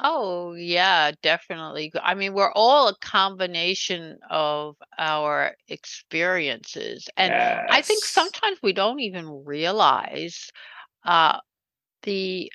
Oh, 0.00 0.52
yeah, 0.52 1.10
definitely. 1.22 1.92
I 2.00 2.14
mean, 2.14 2.32
we're 2.32 2.52
all 2.52 2.88
a 2.88 2.96
combination 3.00 4.18
of 4.30 4.76
our 4.96 5.56
experiences. 5.66 7.08
And 7.16 7.34
I 7.34 7.82
think 7.82 8.04
sometimes 8.04 8.58
we 8.62 8.72
don't 8.72 9.00
even 9.00 9.42
realize 9.44 10.50
uh, 11.04 11.38
the 12.02 12.52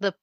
the 0.00 0.14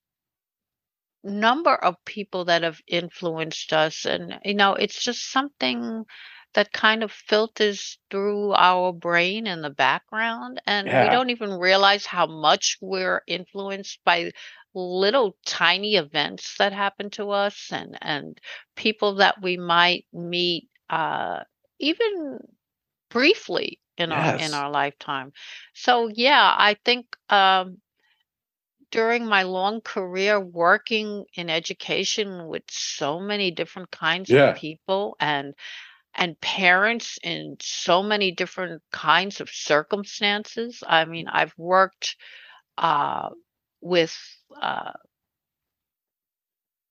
number 1.24 1.76
of 1.76 1.96
people 2.06 2.46
that 2.46 2.64
have 2.64 2.82
influenced 2.88 3.74
us 3.74 4.06
and 4.06 4.40
you 4.46 4.54
know 4.54 4.74
it's 4.74 5.04
just 5.04 5.32
something 5.32 6.06
that 6.54 6.72
kind 6.72 7.04
of 7.04 7.12
filters 7.12 8.00
through 8.10 8.54
our 8.54 8.94
brain 8.94 9.46
in 9.46 9.62
the 9.62 9.70
background 9.70 10.62
and 10.66 10.88
yeah. 10.88 11.04
we 11.04 11.10
don't 11.10 11.30
even 11.30 11.52
realize 11.52 12.06
how 12.06 12.26
much 12.26 12.78
we're 12.82 13.22
influenced 13.28 14.00
by 14.06 14.32
little 14.78 15.36
tiny 15.46 15.96
events 15.96 16.56
that 16.58 16.74
happen 16.74 17.10
to 17.10 17.30
us 17.32 17.70
and 17.72 17.98
and 18.02 18.40
people 18.76 19.16
that 19.16 19.42
we 19.42 19.58
might 19.58 20.06
meet 20.14 20.70
uh 20.90 21.40
even 21.80 22.40
briefly 23.10 23.80
in 23.98 24.10
yes. 24.10 24.42
our 24.42 24.48
in 24.48 24.54
our 24.54 24.70
lifetime 24.70 25.32
so 25.74 26.10
yeah 26.14 26.54
i 26.58 26.76
think 26.86 27.06
um 27.30 27.78
during 28.92 29.26
my 29.26 29.44
long 29.44 29.82
career 29.82 30.40
working 30.40 31.26
in 31.34 31.50
education 31.50 32.48
with 32.48 32.64
so 32.70 33.20
many 33.20 33.52
different 33.52 33.92
kinds 33.92 34.30
yeah. 34.30 34.52
of 34.52 34.58
people 34.58 35.16
and 35.20 35.54
and 36.18 36.40
parents 36.42 37.20
in 37.24 37.58
so 37.62 38.02
many 38.02 38.32
different 38.32 38.82
kinds 38.92 39.40
of 39.40 39.50
circumstances. 39.50 40.84
I 40.86 41.06
mean, 41.06 41.28
I've 41.28 41.54
worked 41.58 42.16
uh, 42.78 43.30
with 43.82 44.18
uh, 44.62 44.94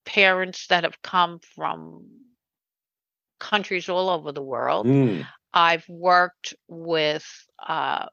parents 0.05 0.67
that 0.67 0.83
have 0.83 1.01
come 1.01 1.39
from 1.55 2.05
countries 3.39 3.89
all 3.89 4.09
over 4.09 4.31
the 4.31 4.41
world. 4.41 4.87
Mm. 4.87 5.27
I've 5.53 5.87
worked 5.89 6.53
with, 6.67 7.25
uh, 7.65 8.07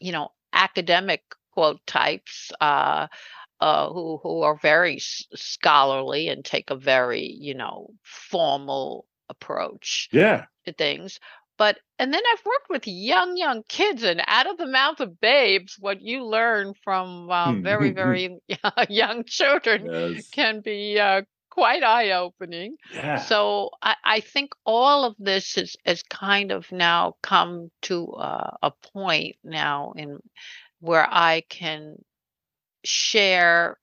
you 0.00 0.12
know, 0.12 0.30
academic 0.52 1.22
quote 1.52 1.80
types 1.86 2.52
uh, 2.60 3.06
uh, 3.60 3.88
who 3.90 4.18
who 4.22 4.42
are 4.42 4.56
very 4.56 4.98
scholarly 5.00 6.28
and 6.28 6.44
take 6.44 6.70
a 6.70 6.76
very 6.76 7.24
you 7.40 7.54
know 7.54 7.88
formal 8.02 9.06
approach 9.28 10.08
yeah 10.12 10.44
to 10.66 10.72
things 10.72 11.18
but 11.58 11.78
and 11.98 12.12
then 12.12 12.22
i've 12.32 12.44
worked 12.44 12.68
with 12.68 12.86
young 12.86 13.36
young 13.36 13.62
kids 13.68 14.02
and 14.02 14.22
out 14.26 14.48
of 14.48 14.56
the 14.58 14.66
mouth 14.66 15.00
of 15.00 15.20
babes 15.20 15.76
what 15.78 16.00
you 16.00 16.24
learn 16.24 16.74
from 16.82 17.30
uh, 17.30 17.52
very 17.54 17.90
very 17.90 18.38
young 18.88 19.24
children 19.24 19.86
yes. 19.86 20.28
can 20.30 20.60
be 20.60 20.98
uh, 20.98 21.22
quite 21.50 21.82
eye 21.82 22.10
opening 22.10 22.76
yeah. 22.92 23.16
so 23.18 23.70
I, 23.80 23.94
I 24.04 24.20
think 24.20 24.50
all 24.66 25.04
of 25.04 25.14
this 25.18 25.56
is 25.56 25.76
is 25.86 26.02
kind 26.02 26.52
of 26.52 26.70
now 26.70 27.14
come 27.22 27.70
to 27.82 28.12
uh, 28.12 28.50
a 28.62 28.70
point 28.92 29.36
now 29.42 29.92
in 29.96 30.18
where 30.80 31.06
I 31.10 31.42
can 31.48 31.96
share 32.84 33.78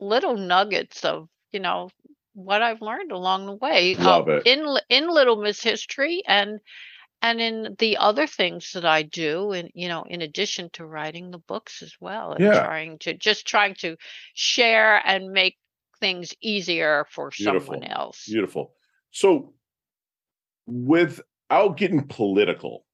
little 0.00 0.36
nuggets 0.36 1.04
of, 1.04 1.28
you 1.52 1.60
know, 1.60 1.90
what 2.34 2.62
I've 2.62 2.82
learned 2.82 3.12
along 3.12 3.46
the 3.46 3.54
way 3.54 3.94
Love 3.94 4.28
uh, 4.28 4.36
it. 4.36 4.46
in 4.46 4.76
in 4.88 5.08
Little 5.08 5.36
Miss 5.36 5.62
History 5.62 6.22
and 6.26 6.60
and 7.20 7.40
in 7.40 7.76
the 7.78 7.98
other 7.98 8.26
things 8.26 8.72
that 8.72 8.84
I 8.84 9.02
do 9.02 9.52
and 9.52 9.70
you 9.74 9.88
know 9.88 10.04
in 10.08 10.22
addition 10.22 10.70
to 10.74 10.86
writing 10.86 11.30
the 11.30 11.38
books 11.38 11.82
as 11.82 11.94
well 12.00 12.32
and 12.32 12.44
yeah. 12.44 12.64
trying 12.64 12.98
to 13.00 13.14
just 13.14 13.46
trying 13.46 13.74
to 13.76 13.96
share 14.34 15.00
and 15.06 15.30
make 15.30 15.56
things 16.00 16.34
easier 16.40 17.06
for 17.10 17.30
Beautiful. 17.30 17.74
someone 17.74 17.84
else. 17.84 18.26
Beautiful. 18.26 18.72
So 19.10 19.54
without 20.66 21.76
getting 21.76 22.06
political 22.06 22.84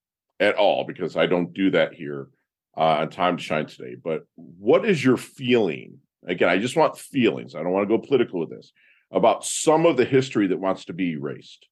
at 0.40 0.57
all 0.57 0.85
because 0.85 1.16
I 1.16 1.27
don't 1.27 1.53
do 1.53 1.70
that 1.70 1.94
here 1.94 2.29
uh, 2.77 2.81
on 2.81 3.11
Time 3.11 3.37
to 3.37 3.42
Shine 3.42 3.66
today. 3.66 3.96
But 4.03 4.27
what 4.37 4.85
is 4.85 5.03
your 5.03 5.16
feeling 5.16 6.01
again, 6.27 6.48
I 6.48 6.59
just 6.59 6.77
want 6.77 6.98
feelings. 6.98 7.55
I 7.55 7.62
don't 7.62 7.72
want 7.72 7.88
to 7.88 7.96
go 7.96 8.03
political 8.03 8.40
with 8.40 8.51
this 8.51 8.72
about 9.11 9.44
some 9.44 9.87
of 9.87 9.97
the 9.97 10.05
history 10.05 10.49
that 10.49 10.59
wants 10.61 10.85
to 10.87 10.92
be 10.92 11.12
erased? 11.12 11.66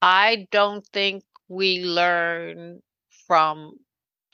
I 0.00 0.48
don't 0.50 0.86
think 0.88 1.24
we 1.48 1.84
learn 1.84 2.82
from 3.26 3.78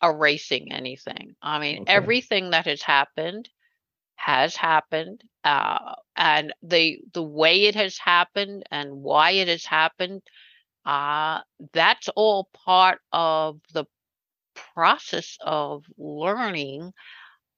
erasing 0.02 0.72
anything. 0.72 1.36
I 1.42 1.58
mean, 1.58 1.82
Okay. 1.82 1.92
everything 1.92 2.50
that 2.50 2.66
has 2.66 2.82
happened 2.82 3.48
has 4.16 4.56
happened, 4.56 5.22
uh, 5.44 5.94
and 6.16 6.52
the 6.62 7.00
the 7.12 7.22
way 7.22 7.64
it 7.64 7.74
has 7.74 7.98
happened 7.98 8.64
and 8.70 8.92
why 9.02 9.32
it 9.32 9.48
has 9.48 9.64
happened, 9.64 10.22
uh, 10.84 11.40
that's 11.72 12.08
all 12.16 12.48
part 12.52 13.00
of 13.12 13.60
the 13.72 13.84
process 14.54 15.36
of 15.40 15.84
learning 15.96 16.92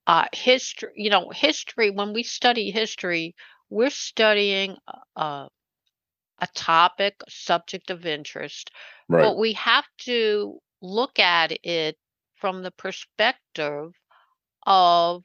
uh, 0.07 0.27
history. 0.33 0.93
You 0.97 1.11
know, 1.11 1.31
history. 1.31 1.91
When 1.91 2.13
we 2.13 2.23
study 2.23 2.71
history, 2.71 3.35
we're 3.69 3.91
studying 3.91 4.77
a, 5.17 5.49
topic, 6.55 7.15
a 7.27 7.31
subject 7.31 7.91
of 7.91 8.07
interest, 8.07 8.71
Right. 9.09 9.23
but 9.23 9.39
we 9.39 9.53
have 9.55 9.87
to 10.01 10.59
look 10.83 11.19
at 11.19 11.53
it 11.65 11.97
from 12.37 12.63
the 12.63 12.71
perspective 12.73 13.93
of 14.67 15.25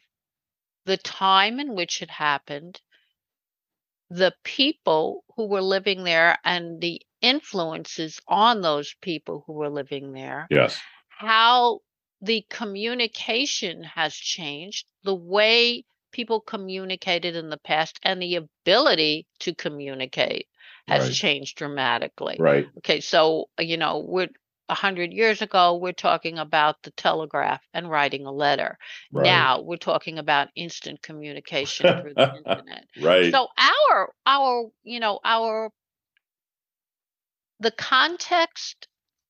the 0.85 0.97
time 0.97 1.59
in 1.59 1.75
which 1.75 2.01
it 2.01 2.09
happened, 2.09 2.81
the 4.09 4.33
people 4.43 5.23
who 5.35 5.47
were 5.47 5.61
living 5.61 6.03
there, 6.03 6.37
and 6.43 6.81
the 6.81 7.01
influences 7.21 8.19
on 8.27 8.61
those 8.61 8.95
people 9.01 9.43
who 9.47 9.53
were 9.53 9.69
living 9.69 10.11
there, 10.11 10.47
yes. 10.51 10.79
how 11.09 11.79
the 12.25 12.45
communication 12.49 13.83
has 13.83 14.15
changed, 14.15 14.85
the 15.03 15.15
way 15.15 15.85
people 16.11 16.41
communicated 16.41 17.35
in 17.35 17.49
the 17.49 17.57
past, 17.57 17.99
and 18.03 18.21
the 18.21 18.35
ability 18.35 19.27
to 19.39 19.53
communicate 19.53 20.47
has 20.87 21.03
Right. 21.03 21.13
changed 21.13 21.57
dramatically. 21.57 22.37
Right. 22.39 22.67
Okay, 22.79 23.01
so 23.01 23.49
uh, 23.59 23.63
you 23.63 23.77
know, 23.77 23.99
we're 23.99 24.29
a 24.69 24.73
hundred 24.73 25.13
years 25.13 25.41
ago, 25.43 25.77
we're 25.77 25.93
talking 25.93 26.39
about 26.39 26.81
the 26.83 26.91
telegraph 26.91 27.61
and 27.73 27.89
writing 27.89 28.25
a 28.25 28.31
letter. 28.31 28.77
Right. 29.11 29.25
Now 29.25 29.61
we're 29.61 29.77
talking 29.77 30.17
about 30.17 30.49
instant 30.55 31.01
communication 31.03 31.93
through 32.01 32.15
the 32.15 32.29
internet. 32.37 32.85
Right. 32.97 33.31
So 33.31 33.47
our 33.57 34.13
our 34.25 34.69
you 34.83 34.99
know 34.99 35.19
our 35.23 35.69
the 37.59 37.71
context, 37.71 38.87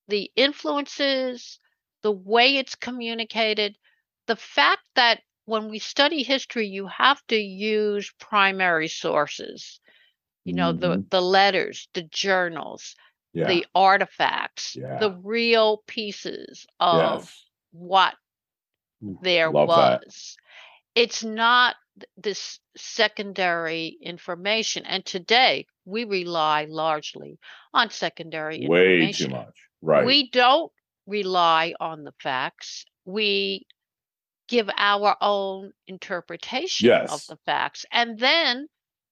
the 0.08 0.30
influences, 0.36 1.58
the 2.06 2.12
way 2.12 2.56
it's 2.56 2.76
communicated, 2.76 3.76
the 4.28 4.36
fact 4.36 4.82
that 4.94 5.18
when 5.44 5.68
we 5.68 5.80
study 5.80 6.22
history, 6.22 6.68
you 6.68 6.86
have 6.86 7.20
to 7.26 7.36
use 7.36 8.12
primary 8.20 8.86
sources. 8.86 9.80
You 10.44 10.52
know, 10.52 10.70
the 10.72 10.98
Mhm. 10.98 11.10
the 11.10 11.20
letters, 11.20 11.88
the 11.94 12.02
journals, 12.02 12.94
yeah. 13.32 13.48
the 13.48 13.66
artifacts, 13.74 14.76
Yeah. 14.76 14.98
the 15.00 15.10
real 15.34 15.82
pieces 15.88 16.64
of 16.78 17.22
yes. 17.24 17.44
what 17.72 18.14
Mm, 19.02 19.18
there 19.22 19.50
love 19.50 19.68
that. 19.68 20.02
was. 20.06 20.36
It's 20.94 21.24
not 21.24 21.74
this 22.16 22.60
secondary 22.76 23.98
information. 24.00 24.86
And 24.86 25.04
today 25.04 25.66
we 25.84 26.04
rely 26.04 26.66
largely 26.66 27.40
on 27.74 27.90
secondary 27.90 28.58
information. 28.62 29.06
Way 29.06 29.12
too 29.12 29.28
much. 29.28 29.56
Right. 29.82 30.06
We 30.06 30.30
don't 30.30 30.72
rely 31.06 31.74
on 31.80 32.04
the 32.04 32.12
facts. 32.20 32.84
We 33.04 33.66
give 34.48 34.68
our 34.76 35.16
own 35.20 35.72
interpretation 35.86 36.90
of 36.90 37.20
the 37.28 37.36
facts. 37.46 37.84
And 37.90 38.18
then 38.18 38.68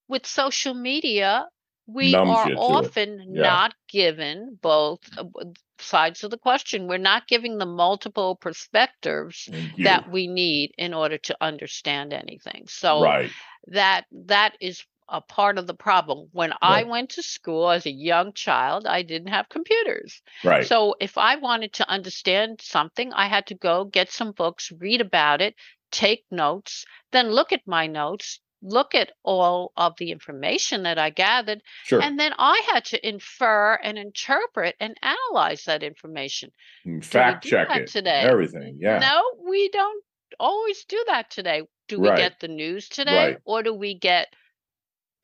with 0.08 0.26
social 0.26 0.74
media, 0.74 1.46
we 1.86 2.12
Numbs 2.12 2.30
are 2.30 2.48
you 2.48 2.54
to 2.54 2.60
it. 2.60 2.60
often 2.60 3.34
Yeah. 3.34 3.42
not 3.42 3.74
given 3.88 4.58
both 4.62 5.00
uh, 5.18 5.24
sides 5.78 6.24
of 6.24 6.30
the 6.30 6.38
question. 6.38 6.86
We're 6.86 6.98
not 6.98 7.26
giving 7.26 7.58
the 7.58 7.66
multiple 7.66 8.36
perspectives 8.36 9.48
that 9.78 10.10
we 10.10 10.26
need 10.26 10.72
in 10.78 10.94
order 10.94 11.18
to 11.18 11.36
understand 11.40 12.12
anything. 12.12 12.64
So 12.68 13.02
right. 13.02 13.30
that 13.68 14.04
that 14.12 14.56
is 14.60 14.84
a 15.08 15.20
part 15.20 15.58
of 15.58 15.66
the 15.66 15.74
problem. 15.74 16.28
When 16.32 16.52
I 16.62 16.84
went 16.84 17.10
to 17.10 17.22
school 17.22 17.70
as 17.70 17.86
a 17.86 17.92
young 17.92 18.32
child, 18.32 18.86
I 18.86 19.02
didn't 19.02 19.28
have 19.28 19.48
computers. 19.48 20.22
Right. 20.42 20.66
So 20.66 20.94
if 21.00 21.18
I 21.18 21.36
wanted 21.36 21.74
to 21.74 21.88
understand 21.88 22.60
something, 22.62 23.12
I 23.12 23.26
had 23.28 23.46
to 23.48 23.54
go 23.54 23.84
get 23.84 24.10
some 24.10 24.32
books, 24.32 24.72
read 24.78 25.00
about 25.00 25.40
it, 25.40 25.54
take 25.90 26.24
notes, 26.30 26.84
then 27.12 27.30
look 27.30 27.52
at 27.52 27.66
my 27.66 27.86
notes, 27.86 28.40
look 28.62 28.94
at 28.94 29.12
all 29.22 29.72
of 29.76 29.94
the 29.98 30.10
information 30.10 30.84
that 30.84 30.98
I 30.98 31.10
gathered, 31.10 31.60
sure. 31.84 32.00
and 32.00 32.18
then 32.18 32.32
I 32.38 32.62
had 32.72 32.86
to 32.86 33.06
infer 33.08 33.74
and 33.74 33.98
interpret 33.98 34.74
and 34.80 34.96
analyze 35.02 35.64
that 35.64 35.82
information. 35.82 36.50
Mm, 36.86 36.94
and 36.94 37.04
fact 37.04 37.44
check 37.44 37.68
it. 37.76 37.86
today? 37.88 38.22
Everything. 38.22 38.78
Yeah. 38.80 38.98
No, 38.98 39.22
we 39.46 39.68
don't 39.68 40.02
always 40.40 40.84
do 40.86 41.02
that 41.08 41.30
today. 41.30 41.62
Do 41.88 42.00
we 42.00 42.08
Right. 42.08 42.16
get 42.16 42.40
the 42.40 42.48
news 42.48 42.88
today 42.88 43.26
Right. 43.32 43.38
or 43.44 43.62
do 43.62 43.74
we 43.74 43.94
get 43.98 44.32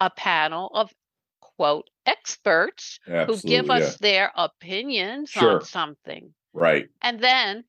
a 0.01 0.11
panel 0.11 0.71
of 0.75 0.93
quote 1.41 1.89
experts 2.07 2.99
Absolutely. 3.07 3.35
who 3.35 3.49
give 3.57 3.67
yeah. 3.67 3.73
us 3.75 3.97
their 3.99 4.33
opinions 4.37 5.31
Sure. 5.31 5.57
on 5.57 5.65
something? 5.65 6.33
Right. 6.53 6.89
And 7.03 7.21
then 7.21 7.65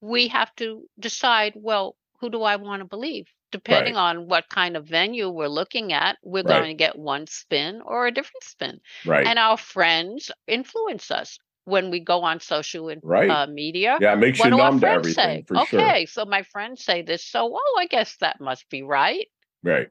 we 0.00 0.28
have 0.28 0.54
to 0.56 0.88
decide, 0.98 1.54
well, 1.56 1.96
who 2.20 2.30
do 2.30 2.42
I 2.42 2.56
want 2.56 2.80
to 2.80 2.84
believe? 2.88 3.26
Depending 3.52 3.96
on 3.96 4.26
what 4.26 4.48
kind 4.48 4.76
of 4.76 4.86
venue 4.86 5.28
we're 5.30 5.46
looking 5.46 5.92
at, 5.92 6.18
we're 6.24 6.42
Right. 6.42 6.58
going 6.58 6.68
to 6.70 6.74
get 6.74 6.98
one 6.98 7.26
spin 7.28 7.80
or 7.84 8.06
a 8.06 8.10
different 8.10 8.42
spin. 8.42 8.80
Right. 9.06 9.24
And 9.26 9.38
our 9.38 9.56
friends 9.56 10.30
influence 10.48 11.10
us 11.12 11.38
when 11.64 11.90
we 11.90 12.00
go 12.00 12.22
on 12.22 12.40
social 12.40 12.88
in- 12.88 13.00
right. 13.02 13.30
uh, 13.30 13.46
media 13.46 13.96
yeah. 14.00 14.12
It 14.12 14.16
makes 14.16 14.38
what 14.38 14.50
you 14.50 14.56
numb 14.56 14.80
to 14.80 14.88
everything 14.88 15.44
for 15.44 15.64
sure. 15.66 15.80
okay, 15.80 16.04
so 16.06 16.24
my 16.24 16.42
friends 16.42 16.84
say 16.84 17.02
this, 17.02 17.24
so 17.24 17.54
oh, 17.56 17.78
I 17.80 17.86
guess 17.86 18.16
that 18.16 18.40
must 18.40 18.68
be 18.68 18.82
right. 18.82 19.28
Right. 19.62 19.88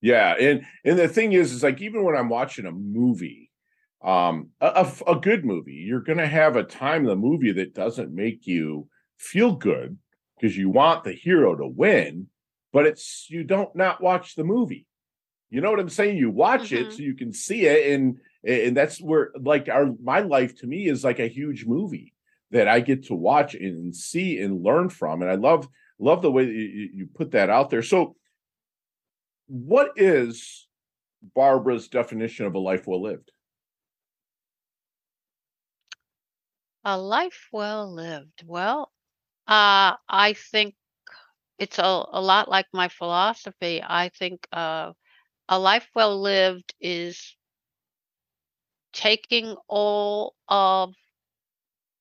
Yeah, 0.00 0.34
and 0.38 0.64
and 0.84 0.98
the 0.98 1.08
thing 1.08 1.32
is, 1.32 1.52
is 1.52 1.62
like 1.62 1.80
even 1.80 2.04
when 2.04 2.16
I'm 2.16 2.28
watching 2.28 2.66
a 2.66 2.70
movie, 2.72 3.50
um, 4.04 4.50
a 4.60 5.16
good 5.20 5.44
movie, 5.44 5.72
you're 5.74 6.02
gonna 6.02 6.26
have 6.26 6.56
a 6.56 6.62
time 6.62 7.02
in 7.02 7.06
the 7.08 7.16
movie 7.16 7.52
that 7.52 7.74
doesn't 7.74 8.14
make 8.14 8.46
you 8.46 8.88
feel 9.18 9.54
good 9.56 9.98
because 10.38 10.56
you 10.56 10.68
want 10.68 11.04
the 11.04 11.12
hero 11.12 11.56
to 11.56 11.66
win, 11.66 12.28
but 12.72 12.86
it's 12.86 13.26
you 13.30 13.42
don't 13.42 13.74
not 13.74 14.02
watch 14.02 14.34
the 14.34 14.44
movie. 14.44 14.86
You 15.50 15.60
know 15.60 15.70
what 15.70 15.80
I'm 15.80 15.88
saying? 15.88 16.16
You 16.16 16.30
watch 16.30 16.72
it 16.72 16.88
Mhm. 16.88 16.92
so 16.92 17.02
you 17.02 17.14
can 17.14 17.32
see 17.32 17.66
it, 17.66 17.92
and 17.92 18.18
and 18.44 18.76
that's 18.76 19.00
where 19.00 19.30
like 19.40 19.68
our 19.68 19.86
my 20.02 20.20
life 20.20 20.56
to 20.58 20.66
me 20.66 20.88
is 20.88 21.04
like 21.04 21.18
a 21.20 21.28
huge 21.28 21.64
movie 21.66 22.14
that 22.50 22.68
I 22.68 22.80
get 22.80 23.04
to 23.06 23.14
watch 23.14 23.54
and 23.54 23.94
see 23.94 24.40
and 24.40 24.62
learn 24.62 24.88
from, 24.90 25.22
and 25.22 25.30
I 25.30 25.36
love 25.36 25.68
love 25.98 26.22
the 26.22 26.30
way 26.30 26.44
that 26.44 26.52
you, 26.52 26.90
you 26.92 27.08
put 27.14 27.30
that 27.32 27.48
out 27.50 27.70
there. 27.70 27.82
So 27.82 28.16
what 29.46 29.92
is 29.96 30.68
Barbara's 31.34 31.88
definition 31.88 32.46
of 32.46 32.54
a 32.54 32.58
life 32.58 32.86
well 32.86 33.02
lived? 33.02 33.32
A 36.84 36.96
life 36.96 37.48
well 37.52 37.92
lived. 37.92 38.42
Well, 38.46 38.90
uh, 39.48 39.96
I 40.08 40.34
think 40.34 40.76
it's 41.58 41.78
a, 41.78 41.82
a 41.84 42.20
lot 42.20 42.48
like 42.48 42.66
my 42.72 42.88
philosophy. 42.88 43.82
I 43.82 44.10
think 44.10 44.48
uh, 44.52 44.92
a 45.48 45.58
life 45.58 45.90
well 45.94 46.20
lived 46.20 46.74
is 46.80 47.36
taking 48.92 49.56
all 49.68 50.34
of 50.48 50.94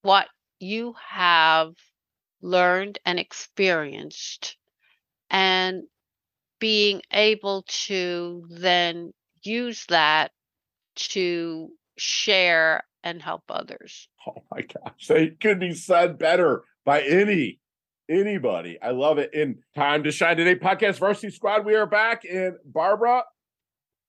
what 0.01 0.29
you 0.59 0.93
have 0.93 1.73
learned 2.41 2.99
and 3.05 3.19
experienced 3.19 4.57
and 5.29 5.83
being 6.65 6.99
able 7.11 7.63
to 7.67 8.43
then 8.49 9.13
use 9.43 9.85
that 9.87 10.31
to 10.95 11.69
share 11.95 12.83
and 13.03 13.21
help 13.21 13.43
others. 13.49 14.09
Oh 14.27 14.43
my 14.51 14.61
gosh, 14.61 15.05
that 15.09 15.39
could 15.39 15.59
be 15.59 15.75
said 15.75 16.17
better 16.17 16.63
by 16.83 17.01
any 17.03 17.59
anybody. 18.09 18.79
I 18.81 18.89
love 18.89 19.19
it. 19.19 19.35
In 19.35 19.59
Time 19.75 20.01
to 20.01 20.11
Shine 20.11 20.37
Today 20.37 20.55
podcast, 20.55 20.97
Varsity 20.97 21.29
Squad, 21.29 21.63
we 21.63 21.75
are 21.75 21.85
back. 21.85 22.23
And 22.25 22.55
Barbara, 22.65 23.25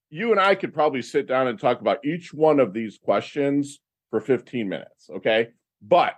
you 0.08 0.30
and 0.30 0.40
I 0.40 0.54
could 0.54 0.72
probably 0.72 1.02
sit 1.02 1.28
down 1.28 1.48
and 1.48 1.60
talk 1.60 1.82
about 1.82 2.02
each 2.02 2.32
one 2.32 2.58
of 2.60 2.72
these 2.72 2.96
questions 2.96 3.78
for 4.08 4.22
15 4.22 4.70
minutes. 4.70 5.10
Okay. 5.16 5.48
But 5.82 6.16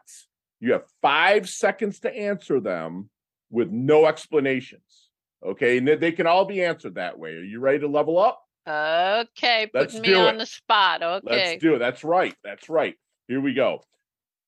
you 0.60 0.74
have 0.74 0.84
five 1.02 1.48
seconds 1.48 1.98
to 2.00 2.16
answer 2.16 2.60
them 2.60 3.10
with 3.50 3.72
no 3.72 4.06
explanations. 4.06 5.07
Okay. 5.44 5.78
And 5.78 5.88
they- 5.88 6.12
can 6.12 6.26
all 6.26 6.44
be 6.44 6.62
answered 6.64 6.94
that 6.96 7.18
way. 7.18 7.34
Are 7.34 7.42
you 7.42 7.60
ready 7.60 7.80
to 7.80 7.88
level 7.88 8.18
up? 8.18 8.42
Okay, 8.66 9.70
Let's 9.72 9.94
putting 9.94 10.10
me 10.12 10.14
on 10.14 10.34
it. 10.34 10.38
the 10.38 10.46
spot. 10.46 11.02
Okay. 11.02 11.50
Let's 11.52 11.62
do 11.62 11.74
it. 11.76 11.78
That's 11.78 12.04
right. 12.04 12.34
That's 12.44 12.68
right. 12.68 12.94
Here 13.26 13.40
we 13.40 13.54
go. 13.54 13.82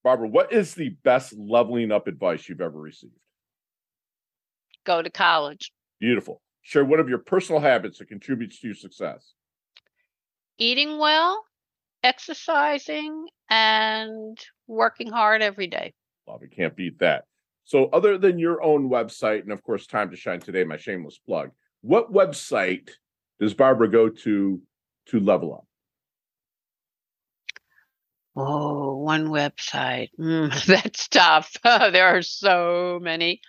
Barbara, 0.05 0.29
what 0.29 0.53
is 0.53 0.75
the 0.75 0.91
best 0.91 1.33
leveling 1.37 1.91
up 1.91 2.07
advice 2.07 2.49
you've 2.49 2.61
ever 2.61 2.79
received? 2.79 3.13
go 4.85 5.03
to 5.03 5.11
college. 5.11 5.73
Beautiful. 6.01 6.41
Share 6.63 6.85
one 6.85 7.01
of 7.01 7.09
your 7.09 7.19
personal 7.19 7.61
habits 7.61 7.99
that 7.99 8.09
contributes 8.09 8.59
to 8.61 8.69
your 8.69 8.75
success. 8.75 9.35
Eating 10.59 10.99
well, 10.99 11.45
exercising, 12.03 13.27
and 13.51 14.39
working 14.67 15.11
hard 15.11 15.43
every 15.43 15.67
day. 15.67 15.93
Well, 16.27 16.39
we 16.41 16.49
can't 16.49 16.75
beat 16.75 16.99
that. 17.01 17.25
So, 17.71 17.89
other 17.93 18.19
than 18.19 18.41
your 18.41 18.61
own 18.65 18.91
website, 18.91 19.43
and 19.43 19.53
of 19.53 19.63
course, 19.63 19.87
Time 19.87 20.11
to 20.11 20.17
Shine 20.17 20.41
Today, 20.41 20.65
my 20.65 20.77
shameless 20.77 21.19
plug, 21.19 21.53
what 21.83 22.13
website 22.13 22.91
does 23.39 23.55
Barbara 23.55 23.89
go 23.89 24.09
to 24.09 24.61
to 25.07 25.21
level 25.21 25.55
up? 25.55 25.67
Oh, 28.35 28.97
one 28.97 29.29
website. 29.29 30.09
Mm, 30.19 30.65
that's 30.67 31.07
tough. 31.07 31.55
there 31.63 32.09
are 32.09 32.23
so 32.23 32.99
many. 33.01 33.41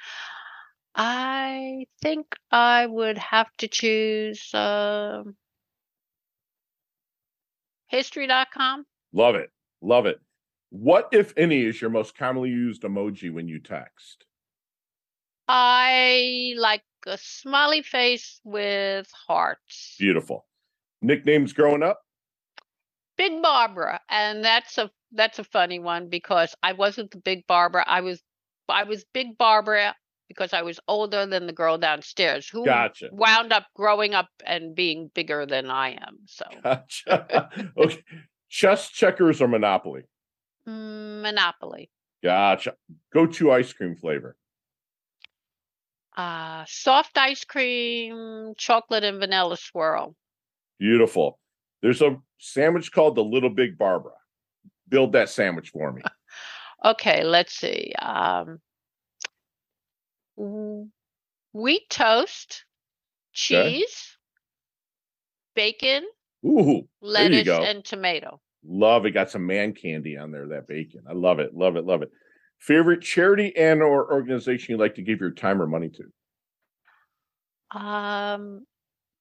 I 0.93 1.87
think 2.03 2.27
I 2.51 2.85
would 2.85 3.17
have 3.17 3.49
to 3.57 3.67
choose 3.67 4.53
uh, 4.53 5.23
history.com. 7.87 8.85
Love 9.13 9.33
it. 9.33 9.49
Love 9.81 10.05
it. 10.05 10.19
What, 10.71 11.09
if 11.11 11.33
any, 11.35 11.65
is 11.65 11.81
your 11.81 11.89
most 11.89 12.17
commonly 12.17 12.49
used 12.49 12.83
emoji 12.83 13.31
when 13.31 13.47
you 13.49 13.59
text? 13.59 14.25
I 15.47 16.53
like 16.57 16.83
a 17.05 17.17
smiley 17.17 17.81
face 17.81 18.39
with 18.45 19.11
hearts. 19.27 19.97
Beautiful. 19.99 20.45
Nicknames 21.01 21.51
growing 21.51 21.83
up? 21.83 21.99
Big 23.17 23.41
Barbara, 23.41 23.99
and 24.09 24.43
that's 24.43 24.77
a 24.77 24.89
that's 25.11 25.39
a 25.39 25.43
funny 25.43 25.79
one 25.79 26.07
because 26.07 26.55
I 26.63 26.71
wasn't 26.71 27.11
the 27.11 27.17
Big 27.17 27.45
Barbara. 27.47 27.83
I 27.85 27.99
was 27.99 28.21
I 28.69 28.83
was 28.83 29.03
Big 29.13 29.37
Barbara 29.37 29.93
because 30.29 30.53
I 30.53 30.61
was 30.61 30.79
older 30.87 31.25
than 31.25 31.47
the 31.47 31.53
girl 31.53 31.77
downstairs 31.77 32.47
who 32.47 32.63
gotcha. 32.63 33.09
wound 33.11 33.51
up 33.51 33.67
growing 33.75 34.13
up 34.13 34.29
and 34.45 34.73
being 34.73 35.11
bigger 35.13 35.45
than 35.45 35.69
I 35.69 35.91
am. 35.91 36.19
So 36.27 36.45
gotcha. 36.63 37.49
okay. 37.77 38.03
Chess, 38.47 38.89
checkers, 38.89 39.41
or 39.41 39.47
Monopoly? 39.47 40.03
Mm, 40.67 41.21
Monopoly. 41.21 41.89
Gotcha. 42.23 42.75
Go 43.13 43.25
to 43.25 43.51
ice 43.51 43.73
cream 43.73 43.95
flavor. 43.95 44.35
Uh, 46.15 46.65
soft 46.67 47.17
ice 47.17 47.43
cream, 47.45 48.53
chocolate 48.57 49.03
and 49.03 49.19
vanilla 49.19 49.57
swirl. 49.57 50.15
Beautiful. 50.77 51.39
There's 51.81 52.01
a 52.01 52.17
sandwich 52.37 52.91
called 52.91 53.15
the 53.15 53.23
Little 53.23 53.49
Big 53.49 53.77
Barbara. 53.77 54.13
Build 54.89 55.13
that 55.13 55.29
sandwich 55.29 55.69
for 55.69 55.91
me. 55.91 56.01
okay, 56.85 57.23
let's 57.23 57.53
see. 57.53 57.93
Um, 57.93 58.59
wheat 61.53 61.89
toast, 61.89 62.65
cheese, 63.33 64.17
okay. 65.57 65.71
bacon, 65.71 66.05
Ooh, 66.45 66.87
lettuce, 67.01 67.47
and 67.47 67.85
tomato. 67.85 68.41
Love 68.65 69.05
it. 69.05 69.11
Got 69.11 69.31
some 69.31 69.45
man 69.45 69.73
candy 69.73 70.17
on 70.17 70.31
there. 70.31 70.47
That 70.47 70.67
bacon. 70.67 71.01
I 71.09 71.13
love 71.13 71.39
it. 71.39 71.55
Love 71.55 71.75
it. 71.75 71.85
Love 71.85 72.01
it. 72.01 72.11
Favorite 72.59 73.01
charity 73.01 73.55
and 73.55 73.81
or 73.81 74.11
organization 74.13 74.73
you 74.73 74.77
like 74.77 74.95
to 74.95 75.01
give 75.01 75.19
your 75.19 75.31
time 75.31 75.61
or 75.61 75.67
money 75.67 75.89
to? 75.89 77.79
Um, 77.79 78.65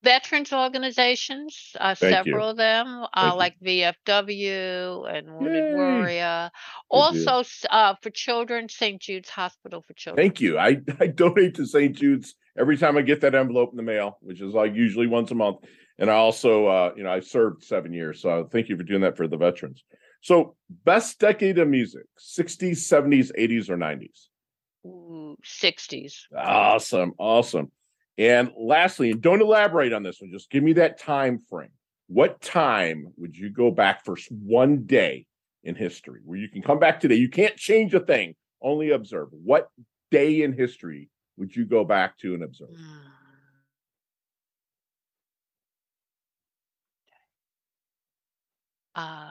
veterans 0.02 0.52
organizations, 0.52 1.72
uh, 1.78 1.94
several 1.94 2.46
you. 2.46 2.50
of 2.50 2.56
them, 2.56 3.06
uh, 3.14 3.34
like 3.36 3.54
VFW 3.60 5.16
and 5.16 5.34
Wounded 5.34 5.70
Yay. 5.70 5.74
Warrior. 5.74 6.50
Also, 6.88 7.42
uh, 7.70 7.94
for 8.02 8.10
children, 8.10 8.68
St. 8.68 9.00
Jude's 9.00 9.28
Hospital 9.30 9.82
for 9.86 9.94
Children. 9.94 10.22
Thank 10.22 10.40
you. 10.40 10.58
I, 10.58 10.78
I 11.00 11.06
donate 11.06 11.54
to 11.56 11.66
St. 11.66 11.94
Jude's 11.94 12.34
every 12.58 12.76
time 12.76 12.96
I 12.96 13.02
get 13.02 13.20
that 13.22 13.34
envelope 13.34 13.70
in 13.70 13.76
the 13.76 13.82
mail, 13.82 14.18
which 14.20 14.40
is 14.40 14.54
like 14.54 14.74
usually 14.74 15.06
once 15.06 15.30
a 15.30 15.34
month. 15.34 15.58
And 16.00 16.10
I 16.10 16.14
also, 16.14 16.66
uh, 16.66 16.92
you 16.96 17.04
know, 17.04 17.12
I 17.12 17.20
served 17.20 17.62
seven 17.62 17.92
years. 17.92 18.22
So 18.22 18.48
thank 18.50 18.70
you 18.70 18.76
for 18.76 18.82
doing 18.82 19.02
that 19.02 19.18
for 19.18 19.28
the 19.28 19.36
veterans. 19.36 19.84
So, 20.22 20.56
best 20.84 21.18
decade 21.18 21.58
of 21.58 21.68
music 21.68 22.04
60s, 22.18 22.78
70s, 22.78 23.30
80s, 23.38 23.70
or 23.70 23.76
90s? 23.76 24.28
Ooh, 24.86 25.36
60s. 25.44 26.12
Awesome. 26.36 27.12
Awesome. 27.18 27.70
And 28.18 28.50
lastly, 28.58 29.10
and 29.10 29.20
don't 29.20 29.40
elaborate 29.40 29.92
on 29.92 30.02
this 30.02 30.20
one, 30.20 30.30
just 30.30 30.50
give 30.50 30.62
me 30.62 30.74
that 30.74 30.98
time 30.98 31.38
frame. 31.38 31.70
What 32.08 32.40
time 32.40 33.12
would 33.16 33.36
you 33.36 33.50
go 33.50 33.70
back 33.70 34.04
for 34.04 34.16
one 34.30 34.84
day 34.84 35.26
in 35.64 35.74
history 35.74 36.20
where 36.24 36.38
you 36.38 36.48
can 36.48 36.60
come 36.60 36.78
back 36.78 37.00
today? 37.00 37.14
You 37.14 37.28
can't 37.28 37.56
change 37.56 37.94
a 37.94 38.00
thing, 38.00 38.34
only 38.60 38.90
observe. 38.90 39.28
What 39.30 39.68
day 40.10 40.42
in 40.42 40.52
history 40.52 41.08
would 41.36 41.54
you 41.54 41.64
go 41.64 41.84
back 41.84 42.18
to 42.18 42.34
and 42.34 42.42
observe? 42.42 42.74
Uh, 49.00 49.24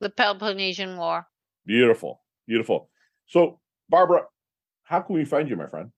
the 0.00 0.10
Peloponnesian 0.10 0.96
War. 0.96 1.26
Beautiful, 1.64 2.22
beautiful. 2.46 2.90
So, 3.26 3.58
Barbara, 3.88 4.26
how 4.84 5.00
can 5.00 5.16
we 5.16 5.24
find 5.24 5.48
you, 5.48 5.56
my 5.56 5.66
friend? 5.66 5.90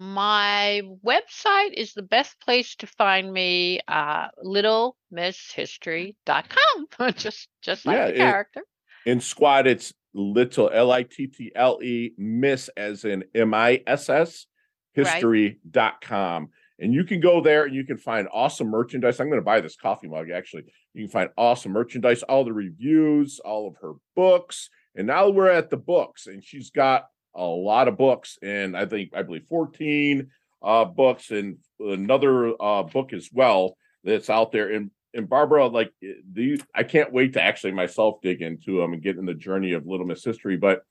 My 0.00 0.82
website 1.04 1.74
is 1.74 1.92
the 1.92 2.02
best 2.02 2.40
place 2.40 2.74
to 2.76 2.86
find 2.86 3.30
me, 3.32 3.80
uh, 3.86 4.28
littlemisshistory.com, 4.42 7.12
just 7.16 7.48
just 7.60 7.86
like 7.86 7.96
yeah, 7.96 8.06
the 8.06 8.12
character. 8.14 8.62
In, 9.04 9.12
in 9.12 9.20
squad, 9.20 9.66
it's 9.66 9.92
little 10.14 10.70
L 10.72 10.90
I 10.90 11.02
T 11.02 11.26
T 11.26 11.52
L 11.54 11.80
E 11.82 12.12
miss 12.16 12.70
as 12.76 13.04
in 13.04 13.24
M 13.34 13.52
I 13.52 13.82
S 13.86 14.08
S 14.08 14.46
history.com. 14.94 16.42
Right. 16.42 16.50
And 16.80 16.94
you 16.94 17.04
can 17.04 17.20
go 17.20 17.42
there 17.42 17.64
and 17.64 17.74
you 17.74 17.84
can 17.84 17.98
find 17.98 18.26
awesome 18.32 18.68
merchandise. 18.68 19.20
I'm 19.20 19.28
going 19.28 19.40
to 19.40 19.44
buy 19.44 19.60
this 19.60 19.76
coffee 19.76 20.08
mug 20.08 20.30
actually. 20.30 20.64
You 20.94 21.04
can 21.04 21.10
find 21.10 21.30
awesome 21.36 21.72
merchandise, 21.72 22.22
all 22.22 22.44
the 22.44 22.52
reviews, 22.52 23.38
all 23.38 23.68
of 23.68 23.76
her 23.82 23.92
books. 24.16 24.70
And 24.96 25.06
now 25.06 25.28
we're 25.28 25.50
at 25.50 25.70
the 25.70 25.76
books, 25.76 26.26
and 26.26 26.42
she's 26.42 26.70
got 26.70 27.06
a 27.34 27.44
lot 27.44 27.88
of 27.88 27.96
books, 27.96 28.38
and 28.42 28.76
I 28.76 28.86
think 28.86 29.10
I 29.14 29.22
believe 29.22 29.44
14 29.48 30.28
uh, 30.62 30.84
books 30.84 31.30
and 31.30 31.58
another 31.78 32.52
uh, 32.60 32.82
book 32.82 33.12
as 33.12 33.30
well 33.32 33.76
that's 34.04 34.30
out 34.30 34.52
there. 34.52 34.72
And 34.72 34.90
and 35.12 35.28
Barbara, 35.28 35.66
like 35.66 35.92
eh, 36.02 36.14
these, 36.30 36.60
I 36.74 36.84
can't 36.84 37.12
wait 37.12 37.32
to 37.34 37.42
actually 37.42 37.72
myself 37.72 38.20
dig 38.22 38.42
into 38.42 38.78
them 38.78 38.92
and 38.92 39.02
get 39.02 39.16
in 39.16 39.26
the 39.26 39.34
journey 39.34 39.72
of 39.72 39.86
Little 39.86 40.06
Miss 40.06 40.24
History. 40.24 40.56
But 40.56 40.82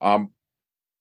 um, 0.00 0.30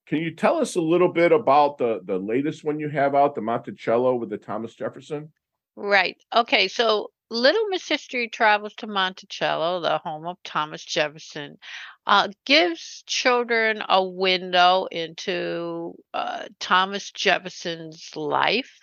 can 0.07 0.19
you 0.19 0.35
tell 0.35 0.57
us 0.57 0.75
a 0.75 0.81
little 0.81 1.11
bit 1.11 1.31
about 1.31 1.77
the 1.77 2.01
the 2.03 2.17
latest 2.17 2.63
one 2.63 2.79
you 2.79 2.89
have 2.89 3.15
out, 3.15 3.35
the 3.35 3.41
Monticello 3.41 4.15
with 4.15 4.29
the 4.29 4.37
Thomas 4.37 4.75
Jefferson? 4.75 5.31
Right. 5.75 6.17
Okay. 6.33 6.67
So 6.67 7.11
Little 7.29 7.67
Miss 7.69 7.87
History 7.87 8.29
travels 8.29 8.75
to 8.75 8.87
Monticello, 8.87 9.79
the 9.81 9.97
home 9.97 10.27
of 10.27 10.37
Thomas 10.43 10.85
Jefferson, 10.85 11.57
uh, 12.05 12.27
gives 12.45 13.03
children 13.07 13.81
a 13.87 14.03
window 14.03 14.85
into 14.91 15.95
uh, 16.13 16.45
Thomas 16.59 17.11
Jefferson's 17.11 18.15
life. 18.15 18.77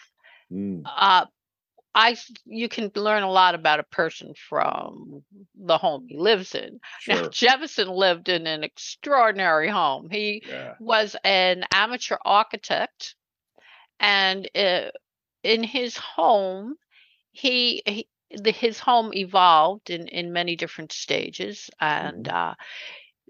Mm. 0.50 0.82
Uh, 0.84 1.26
I 1.94 2.16
you 2.44 2.68
can 2.68 2.90
learn 2.94 3.22
a 3.22 3.30
lot 3.30 3.54
about 3.54 3.80
a 3.80 3.84
person 3.84 4.34
from 4.48 5.22
the 5.56 5.78
home 5.78 6.06
he 6.08 6.16
lives 6.16 6.54
in. 6.54 6.80
Sure. 7.00 7.14
Now 7.14 7.28
Jefferson 7.28 7.88
lived 7.88 8.28
in 8.28 8.46
an 8.46 8.62
extraordinary 8.62 9.68
home. 9.68 10.08
He 10.10 10.42
yeah. 10.46 10.74
was 10.78 11.16
an 11.24 11.64
amateur 11.72 12.16
architect, 12.24 13.14
and 13.98 14.48
uh, 14.54 14.90
in 15.42 15.62
his 15.62 15.96
home, 15.96 16.74
he, 17.32 17.82
he 17.86 18.06
the, 18.30 18.52
his 18.52 18.78
home 18.78 19.12
evolved 19.14 19.90
in, 19.90 20.08
in 20.08 20.32
many 20.32 20.56
different 20.56 20.92
stages. 20.92 21.70
And 21.80 22.26
mm-hmm. 22.26 22.36
uh, 22.36 22.54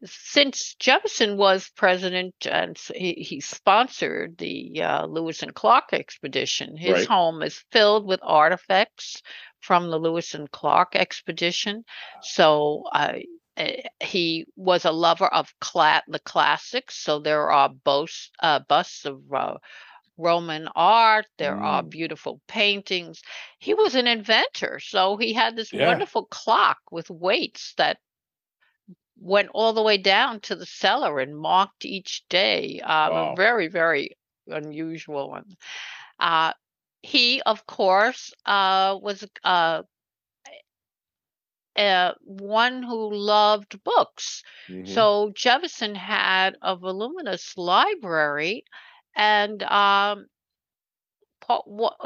since 0.05 0.75
Jefferson 0.79 1.37
was 1.37 1.71
president 1.77 2.35
and 2.51 2.79
he, 2.95 3.13
he 3.15 3.41
sponsored 3.41 4.39
the 4.39 4.83
uh, 4.83 5.07
Lewis 5.07 5.43
and 5.43 5.55
Clark 5.55 5.93
expedition, 5.93 6.77
his 6.77 6.93
right. 6.93 7.07
home 7.07 7.43
is 7.43 7.65
filled 7.71 8.07
with 8.07 8.21
artifacts 8.23 9.23
from 9.61 9.91
the 9.91 9.99
Lewis 9.99 10.35
and 10.35 10.51
Clark 10.51 10.97
expedition. 10.97 11.85
So 12.23 12.85
uh, 12.93 13.15
he 14.01 14.47
was 14.57 14.85
a 14.85 14.93
lover 14.93 15.27
of 15.27 15.53
cla- 15.61 16.03
the 16.09 16.19
classics. 16.21 16.97
So 16.97 17.19
there 17.19 17.51
are 17.51 17.69
both, 17.69 18.31
uh, 18.43 18.61
busts 18.61 19.05
of 19.05 19.21
uh, 19.33 19.55
Roman 20.17 20.69
art. 20.75 21.27
There 21.39 21.57
mm. 21.57 21.63
are 21.63 21.83
beautiful 21.83 22.41
paintings. 22.47 23.23
He 23.59 23.75
was 23.75 23.95
an 23.95 24.07
inventor, 24.07 24.79
so 24.79 25.17
he 25.17 25.33
had 25.33 25.57
this 25.57 25.73
yeah. 25.73 25.87
wonderful 25.87 26.27
clock 26.27 26.79
with 26.91 27.11
weights 27.11 27.75
that 27.77 27.99
went 29.21 29.51
all 29.53 29.73
the 29.73 29.83
way 29.83 29.99
down 29.99 30.41
to 30.41 30.57
the 30.57 30.67
cellar 30.67 31.21
and 31.21 31.37
marked 31.37 31.85
each 31.85 32.25
day. 32.29 32.81
Um, 32.81 33.13
wow. 33.13 33.33
A 33.33 33.37
very, 33.37 33.69
very 33.69 34.17
unusual 34.49 35.31
one. 35.31 35.57
Uh, 36.19 36.53
he, 37.03 37.41
of 37.43 37.67
course, 37.67 38.33
uh, 38.47 38.99
was 39.01 39.25
uh, 39.45 39.83
uh, 41.77 42.13
one 42.25 42.83
who 42.83 43.15
loved 43.15 43.83
books. 43.85 44.43
Mhm. 44.69 44.89
So 44.89 45.33
Jefferson 45.35 45.95
had 45.95 46.57
a 46.63 46.77
voluminous 46.77 47.57
library, 47.57 48.65
and 49.15 49.63
um, 49.63 50.27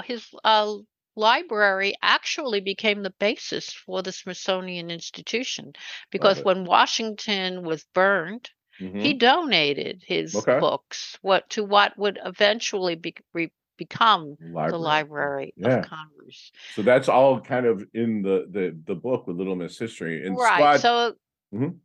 his 0.04 0.26
uh, 0.44 0.76
library 1.16 1.94
actually 2.02 2.60
became 2.60 3.02
the 3.02 3.14
basis 3.18 3.72
for 3.72 4.02
the 4.02 4.12
Smithsonian 4.12 4.90
Institution 4.90 5.72
because 6.10 6.40
when 6.40 6.64
Washington 6.64 7.62
was 7.62 7.84
burned, 7.94 8.50
Mhm. 8.80 9.00
he 9.00 9.14
donated 9.14 10.02
his 10.06 10.34
Okay. 10.34 10.58
books 10.58 11.18
what 11.22 11.48
to 11.50 11.64
what 11.64 11.96
would 11.96 12.18
eventually 12.24 12.96
be, 12.96 13.14
re, 13.32 13.50
become 13.76 14.36
the 14.38 14.78
Library 14.78 15.54
Yeah. 15.56 15.80
of 15.80 15.88
Congress. 15.88 16.52
So 16.74 16.82
that's 16.82 17.08
all 17.08 17.40
kind 17.40 17.66
of 17.66 17.86
in 17.94 18.22
the 18.22 18.46
the 18.50 18.76
the 18.84 18.94
book 18.94 19.26
with 19.26 19.36
Little 19.36 19.56
Miss 19.56 19.78
History 19.78 20.26
and 20.26 20.36
right. 20.38 20.56
Squad. 20.56 20.80
So 20.80 21.14
Mhm. 21.54 21.78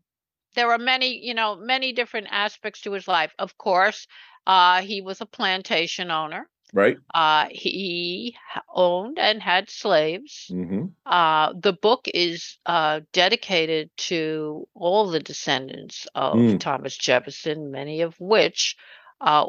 there 0.56 0.72
are 0.72 0.78
many, 0.80 1.26
you 1.26 1.34
know, 1.34 1.56
many 1.56 1.94
different 1.94 2.28
aspects 2.32 2.82
to 2.82 2.92
his 2.94 3.08
life. 3.08 3.34
Of 3.38 3.58
course, 3.58 4.08
uh, 4.48 4.82
he 4.82 5.02
was 5.02 5.22
a 5.22 5.26
plantation 5.26 6.10
owner. 6.12 6.50
Right. 6.74 6.98
Uh, 7.14 7.48
he 7.52 8.36
owned 8.74 9.18
and 9.20 9.42
had 9.42 9.70
slaves. 9.70 10.54
hmm 10.54 10.94
Uh, 11.06 11.54
the 11.60 11.74
book 11.74 12.08
is 12.14 12.58
uh, 12.66 13.02
dedicated 13.14 13.90
to 13.98 14.68
all 14.76 15.08
the 15.10 15.20
descendants 15.20 16.08
of 16.16 16.56
Mm. 16.56 16.60
Thomas 16.60 16.98
Jefferson, 16.98 17.72
many 17.72 18.02
of 18.02 18.20
which 18.20 18.76
uh, 19.22 19.46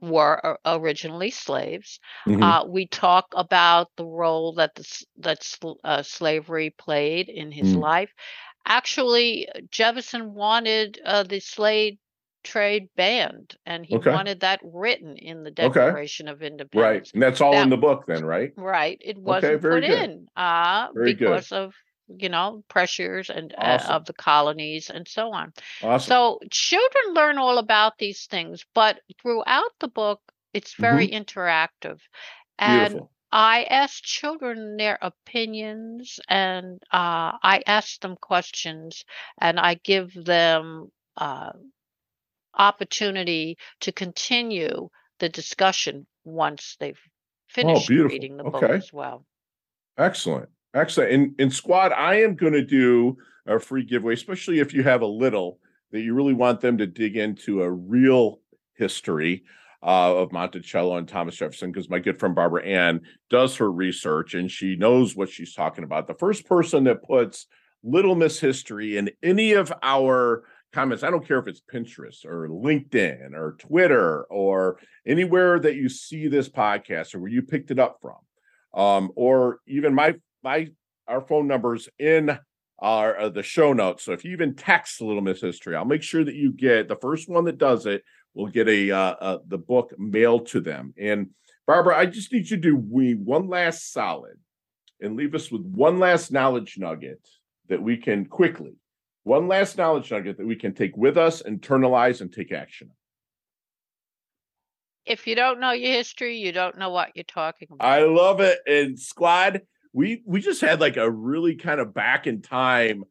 were 0.00 0.58
originally 0.64 1.30
slaves. 1.30 1.98
hmm 2.26 2.40
Uh, 2.40 2.64
we 2.66 2.86
talk 2.86 3.26
about 3.34 3.90
the 3.96 4.04
role 4.04 4.52
that 4.54 4.74
the, 4.74 5.04
that 5.18 5.42
sl- 5.42 5.80
uh, 5.84 6.02
slavery 6.02 6.70
played 6.70 7.28
in 7.28 7.50
his 7.52 7.74
Mm. 7.74 7.76
life. 7.76 8.12
Actually, 8.66 9.48
Jefferson 9.70 10.34
wanted 10.34 11.00
uh, 11.04 11.22
the 11.24 11.40
slave 11.40 11.98
trade 12.44 12.88
banned, 12.96 13.56
and 13.66 13.84
he 13.84 13.96
Okay. 13.96 14.12
wanted 14.12 14.40
that 14.40 14.60
written 14.62 15.16
in 15.16 15.42
the 15.42 15.50
Okay. 15.50 15.86
Declaration 15.86 16.28
of 16.28 16.42
Independence. 16.42 17.08
right. 17.08 17.14
And 17.14 17.22
that's 17.22 17.40
all 17.40 17.54
in 17.60 17.70
the 17.70 17.76
book 17.76 18.04
then, 18.06 18.24
right? 18.24 18.52
Right. 18.56 18.98
It 19.00 19.18
wasn't 19.18 19.62
very 19.62 19.80
put 19.80 19.88
good. 19.88 20.10
in 20.10 20.28
uh, 20.36 20.88
Very 20.94 21.14
good. 21.14 21.26
because 21.26 21.52
of 21.52 21.74
you 22.18 22.28
know 22.28 22.62
pressures 22.68 23.30
and 23.30 23.54
uh, 23.56 23.78
of 23.88 24.04
the 24.04 24.12
colonies 24.12 24.90
and 24.90 25.08
so 25.08 25.32
on. 25.32 25.52
Awesome. 25.82 26.10
So 26.10 26.40
children 26.50 27.14
learn 27.14 27.38
all 27.38 27.58
about 27.58 27.98
these 27.98 28.26
things, 28.26 28.64
but 28.74 29.00
throughout 29.20 29.72
the 29.80 29.88
book, 29.88 30.20
it's 30.52 30.74
very 30.74 31.08
interactive. 31.08 31.98
And 32.58 32.70
Mm-hmm. 32.70 32.78
Beautiful. 32.78 33.10
I 33.32 33.64
ask 33.64 34.00
children 34.04 34.76
their 34.76 34.96
opinions 35.02 36.20
and 36.28 36.80
uh, 36.92 37.34
I 37.42 37.62
ask 37.66 38.00
them 38.00 38.14
questions 38.14 39.04
and 39.38 39.58
I 39.58 39.74
give 39.74 40.14
them 40.14 40.92
uh, 41.16 41.50
opportunity 42.58 43.56
to 43.80 43.92
continue 43.92 44.88
the 45.20 45.28
discussion 45.28 46.06
once 46.24 46.76
they've 46.80 47.00
finished 47.48 47.90
Oh, 47.90 48.04
reading 48.04 48.36
the 48.36 48.44
book 48.44 48.62
Okay. 48.62 48.74
as 48.76 48.92
well. 48.92 49.26
Excellent. 49.98 50.48
Excellent. 50.74 51.10
In 51.12 51.34
in 51.38 51.50
squad, 51.50 51.92
I 51.92 52.16
am 52.22 52.34
going 52.34 52.52
to 52.54 52.64
do 52.64 53.16
a 53.46 53.58
free 53.60 53.84
giveaway, 53.84 54.14
especially 54.14 54.58
if 54.58 54.74
you 54.74 54.82
have 54.82 55.02
a 55.02 55.06
little 55.06 55.58
that 55.92 56.00
you 56.00 56.14
really 56.14 56.34
want 56.34 56.60
them 56.60 56.78
to 56.78 56.86
dig 56.86 57.16
into 57.16 57.62
a 57.62 57.70
real 57.70 58.40
history 58.76 59.44
uh, 59.84 60.16
of 60.16 60.32
Monticello 60.32 60.96
and 60.96 61.06
Thomas 61.06 61.36
Jefferson, 61.36 61.70
because 61.70 61.88
my 61.88 62.00
good 62.00 62.18
friend 62.18 62.34
Barbara 62.34 62.64
Ann 62.64 63.02
does 63.30 63.54
her 63.56 63.70
research 63.70 64.34
and 64.34 64.50
she 64.50 64.74
knows 64.74 65.14
what 65.14 65.28
she's 65.28 65.54
talking 65.54 65.84
about. 65.84 66.08
The 66.08 66.14
first 66.14 66.46
person 66.46 66.84
that 66.84 67.04
puts 67.04 67.46
Little 67.84 68.16
Miss 68.16 68.40
History 68.40 68.96
in 68.96 69.10
any 69.22 69.52
of 69.52 69.72
our 69.82 70.44
comments, 70.74 71.02
I 71.02 71.10
don't 71.10 71.26
care 71.26 71.38
if 71.38 71.46
it's 71.46 71.62
Pinterest 71.72 72.24
or 72.24 72.48
LinkedIn 72.48 73.32
or 73.32 73.56
Twitter 73.58 74.24
or 74.24 74.78
anywhere 75.06 75.58
that 75.60 75.76
you 75.76 75.88
see 75.88 76.28
this 76.28 76.48
podcast 76.48 77.14
or 77.14 77.20
where 77.20 77.30
you 77.30 77.42
picked 77.42 77.70
it 77.70 77.78
up 77.78 77.98
from 78.02 78.16
um, 78.74 79.10
or 79.14 79.60
even 79.66 79.94
my 79.94 80.14
my 80.42 80.68
our 81.06 81.20
phone 81.20 81.46
numbers 81.46 81.88
in 81.98 82.38
our 82.80 83.18
uh, 83.18 83.28
the 83.28 83.42
show 83.42 83.72
notes. 83.72 84.04
So 84.04 84.12
if 84.12 84.24
you 84.24 84.32
even 84.32 84.54
text 84.54 85.00
a 85.00 85.06
little 85.06 85.22
Miss 85.22 85.40
History, 85.40 85.76
I'll 85.76 85.84
make 85.84 86.02
sure 86.02 86.24
that 86.24 86.34
you 86.34 86.52
get 86.52 86.88
the 86.88 86.96
first 86.96 87.28
one 87.28 87.44
that 87.44 87.58
does 87.58 87.86
it 87.86 88.02
will 88.34 88.48
get 88.48 88.68
a 88.68 88.90
uh, 88.90 89.14
uh, 89.20 89.38
the 89.46 89.58
book 89.58 89.94
mailed 89.96 90.48
to 90.48 90.60
them. 90.60 90.92
And 90.98 91.30
Barbara, 91.66 91.96
I 91.96 92.06
just 92.06 92.32
need 92.32 92.50
you 92.50 92.56
to 92.56 92.62
do 92.62 92.76
we 92.76 93.14
one 93.14 93.48
last 93.48 93.92
solid 93.92 94.38
and 95.00 95.16
leave 95.16 95.34
us 95.34 95.50
with 95.50 95.62
one 95.62 95.98
last 95.98 96.32
knowledge 96.32 96.76
nugget 96.78 97.20
that 97.68 97.82
we 97.82 97.96
can 97.96 98.26
quickly 98.26 98.74
one 99.24 99.48
last 99.48 99.76
knowledge 99.76 100.10
nugget 100.10 100.36
that 100.38 100.46
we 100.46 100.56
can 100.56 100.74
take 100.74 100.96
with 100.96 101.18
us, 101.18 101.42
internalize, 101.42 102.20
and 102.20 102.32
take 102.32 102.52
action. 102.52 102.90
If 105.04 105.26
you 105.26 105.34
don't 105.34 105.60
know 105.60 105.72
your 105.72 105.92
history, 105.92 106.38
you 106.38 106.52
don't 106.52 106.78
know 106.78 106.90
what 106.90 107.10
you're 107.14 107.24
talking 107.24 107.68
about. 107.70 107.86
I 107.86 108.04
love 108.04 108.40
it. 108.40 108.58
And 108.66 108.98
squad, 108.98 109.62
we 109.92 110.22
we 110.24 110.40
just 110.40 110.60
had 110.60 110.80
like 110.80 110.96
a 110.96 111.10
really 111.10 111.56
kind 111.56 111.80
of 111.80 111.92
back 111.92 112.26
in 112.26 112.40
time, 112.40 113.04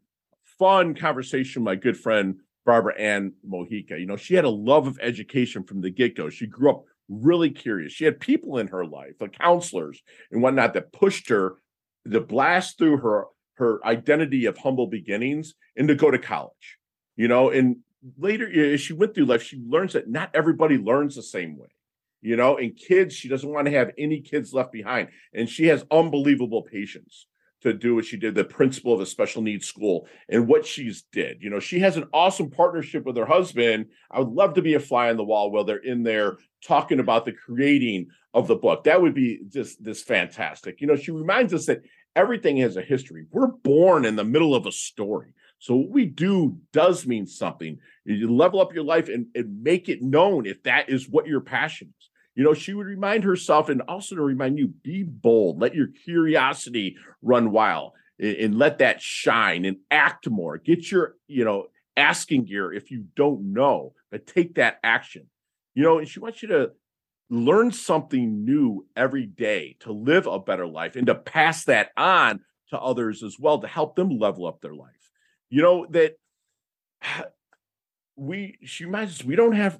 fun 0.57 0.95
conversation. 0.95 1.61
with 1.61 1.65
My 1.65 1.75
good 1.75 1.97
friend 1.97 2.37
Barbara 2.65 2.97
Ann 2.97 3.33
Mojica. 3.47 3.99
You 3.99 4.05
know, 4.05 4.17
she 4.17 4.33
had 4.33 4.45
a 4.45 4.49
love 4.49 4.87
of 4.87 4.99
education 5.01 5.63
from 5.63 5.81
the 5.81 5.91
get 5.91 6.15
go. 6.15 6.29
She 6.29 6.47
grew 6.47 6.71
up 6.71 6.83
really 7.09 7.51
curious. 7.51 7.93
She 7.93 8.05
had 8.05 8.19
people 8.19 8.57
in 8.57 8.67
her 8.67 8.85
life, 8.85 9.17
the 9.19 9.27
counselors 9.27 10.01
and 10.31 10.41
whatnot, 10.41 10.73
that 10.73 10.93
pushed 10.93 11.29
her 11.29 11.55
to 12.11 12.21
blast 12.21 12.77
through 12.77 12.97
her 12.97 13.25
her 13.55 13.85
identity 13.85 14.45
of 14.45 14.57
humble 14.57 14.87
beginnings 14.87 15.53
and 15.75 15.87
to 15.87 15.95
go 15.95 16.11
to 16.11 16.19
college. 16.19 16.77
You 17.15 17.27
know, 17.27 17.49
and 17.49 17.77
later 18.17 18.73
as 18.73 18.81
she 18.81 18.93
went 18.93 19.13
through 19.13 19.25
life, 19.25 19.43
she 19.43 19.61
learns 19.67 19.93
that 19.93 20.09
not 20.09 20.31
everybody 20.33 20.77
learns 20.77 21.15
the 21.15 21.23
same 21.23 21.57
way 21.57 21.67
you 22.23 22.37
know, 22.37 22.57
and 22.57 22.75
kids, 22.75 23.13
she 23.13 23.27
doesn't 23.27 23.51
want 23.51 23.65
to 23.65 23.73
have 23.73 23.91
any 23.97 24.21
kids 24.21 24.53
left 24.53 24.71
behind. 24.71 25.09
And 25.33 25.47
she 25.47 25.67
has 25.67 25.85
unbelievable 25.91 26.61
patience 26.61 27.27
to 27.61 27.73
do 27.73 27.95
what 27.95 28.05
she 28.05 28.17
did, 28.17 28.33
the 28.33 28.45
principal 28.45 28.93
of 28.93 29.01
a 29.01 29.05
special 29.05 29.41
needs 29.41 29.67
school 29.67 30.07
and 30.29 30.47
what 30.47 30.65
she's 30.65 31.03
did. 31.11 31.41
You 31.41 31.49
know, 31.49 31.59
she 31.59 31.79
has 31.79 31.97
an 31.97 32.05
awesome 32.13 32.49
partnership 32.49 33.05
with 33.05 33.17
her 33.17 33.25
husband. 33.25 33.87
I 34.09 34.19
would 34.19 34.29
love 34.29 34.53
to 34.53 34.61
be 34.61 34.73
a 34.75 34.79
fly 34.79 35.09
on 35.09 35.17
the 35.17 35.23
wall 35.23 35.51
while 35.51 35.65
they're 35.65 35.77
in 35.77 36.03
there 36.03 36.37
talking 36.65 36.99
about 36.99 37.25
the 37.25 37.33
creating 37.33 38.07
of 38.33 38.47
the 38.47 38.55
book. 38.55 38.85
That 38.85 39.01
would 39.01 39.13
be 39.13 39.41
just 39.49 39.83
this 39.83 40.01
fantastic. 40.01 40.79
You 40.79 40.87
know, 40.87 40.95
she 40.95 41.11
reminds 41.11 41.53
us 41.53 41.65
that 41.65 41.81
everything 42.15 42.57
has 42.57 42.77
a 42.77 42.81
history. 42.81 43.25
We're 43.31 43.47
born 43.47 44.05
in 44.05 44.15
the 44.15 44.23
middle 44.23 44.55
of 44.55 44.65
a 44.65 44.71
story. 44.71 45.33
So 45.59 45.75
what 45.75 45.91
we 45.91 46.05
do 46.05 46.57
does 46.73 47.07
mean 47.07 47.25
something. 47.25 47.79
You 48.05 48.33
level 48.33 48.59
up 48.59 48.73
your 48.73 48.83
life 48.83 49.07
and, 49.07 49.27
and 49.33 49.63
make 49.63 49.87
it 49.87 50.01
known 50.01 50.45
if 50.45 50.63
that 50.63 50.89
is 50.89 51.09
what 51.09 51.27
your 51.27 51.41
passion 51.41 51.93
is. 51.97 52.09
You 52.35 52.43
know, 52.43 52.53
she 52.53 52.73
would 52.73 52.87
remind 52.87 53.23
herself 53.23 53.69
and 53.69 53.81
also 53.83 54.15
to 54.15 54.21
remind 54.21 54.57
you 54.57 54.67
be 54.67 55.03
bold, 55.03 55.61
let 55.61 55.75
your 55.75 55.87
curiosity 55.87 56.97
run 57.21 57.51
wild 57.51 57.93
and, 58.19 58.35
and 58.35 58.57
let 58.57 58.79
that 58.79 59.01
shine 59.01 59.65
and 59.65 59.77
act 59.91 60.29
more. 60.29 60.57
Get 60.57 60.91
your, 60.91 61.15
you 61.27 61.45
know, 61.45 61.67
asking 61.95 62.45
gear 62.45 62.73
if 62.73 62.91
you 62.91 63.05
don't 63.15 63.53
know, 63.53 63.93
but 64.11 64.27
take 64.27 64.55
that 64.55 64.79
action. 64.83 65.27
You 65.75 65.83
know, 65.83 65.99
and 65.99 66.07
she 66.07 66.19
wants 66.19 66.41
you 66.41 66.49
to 66.49 66.71
learn 67.33 67.71
something 67.71 68.45
new 68.45 68.85
every 68.95 69.25
day 69.25 69.75
to 69.79 69.91
live 69.91 70.27
a 70.27 70.39
better 70.39 70.67
life 70.67 70.95
and 70.95 71.07
to 71.07 71.15
pass 71.15 71.65
that 71.65 71.89
on 71.97 72.39
to 72.69 72.79
others 72.79 73.23
as 73.23 73.37
well 73.39 73.59
to 73.59 73.67
help 73.67 73.95
them 73.95 74.19
level 74.19 74.45
up 74.45 74.61
their 74.61 74.75
life. 74.75 75.11
You 75.49 75.61
know, 75.61 75.87
that 75.91 76.15
we, 78.15 78.57
she 78.63 78.85
reminds 78.85 79.23
we 79.23 79.35
don't 79.35 79.55
have 79.55 79.79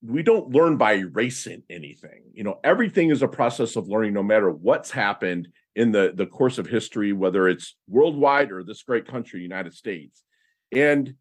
we 0.00 0.22
don't 0.22 0.50
learn 0.50 0.76
by 0.76 0.92
erasing 0.92 1.60
anything 1.68 2.22
you 2.32 2.44
know 2.44 2.60
everything 2.62 3.10
is 3.10 3.22
a 3.22 3.26
process 3.26 3.74
of 3.74 3.88
learning 3.88 4.14
no 4.14 4.22
matter 4.22 4.48
what's 4.48 4.92
happened 4.92 5.48
in 5.74 5.90
the 5.90 6.12
the 6.14 6.24
course 6.24 6.56
of 6.58 6.68
history 6.68 7.12
whether 7.12 7.48
it's 7.48 7.74
worldwide 7.88 8.52
or 8.52 8.62
this 8.62 8.84
great 8.84 9.08
country 9.08 9.40
united 9.40 9.74
states 9.74 10.22
and 10.70 11.14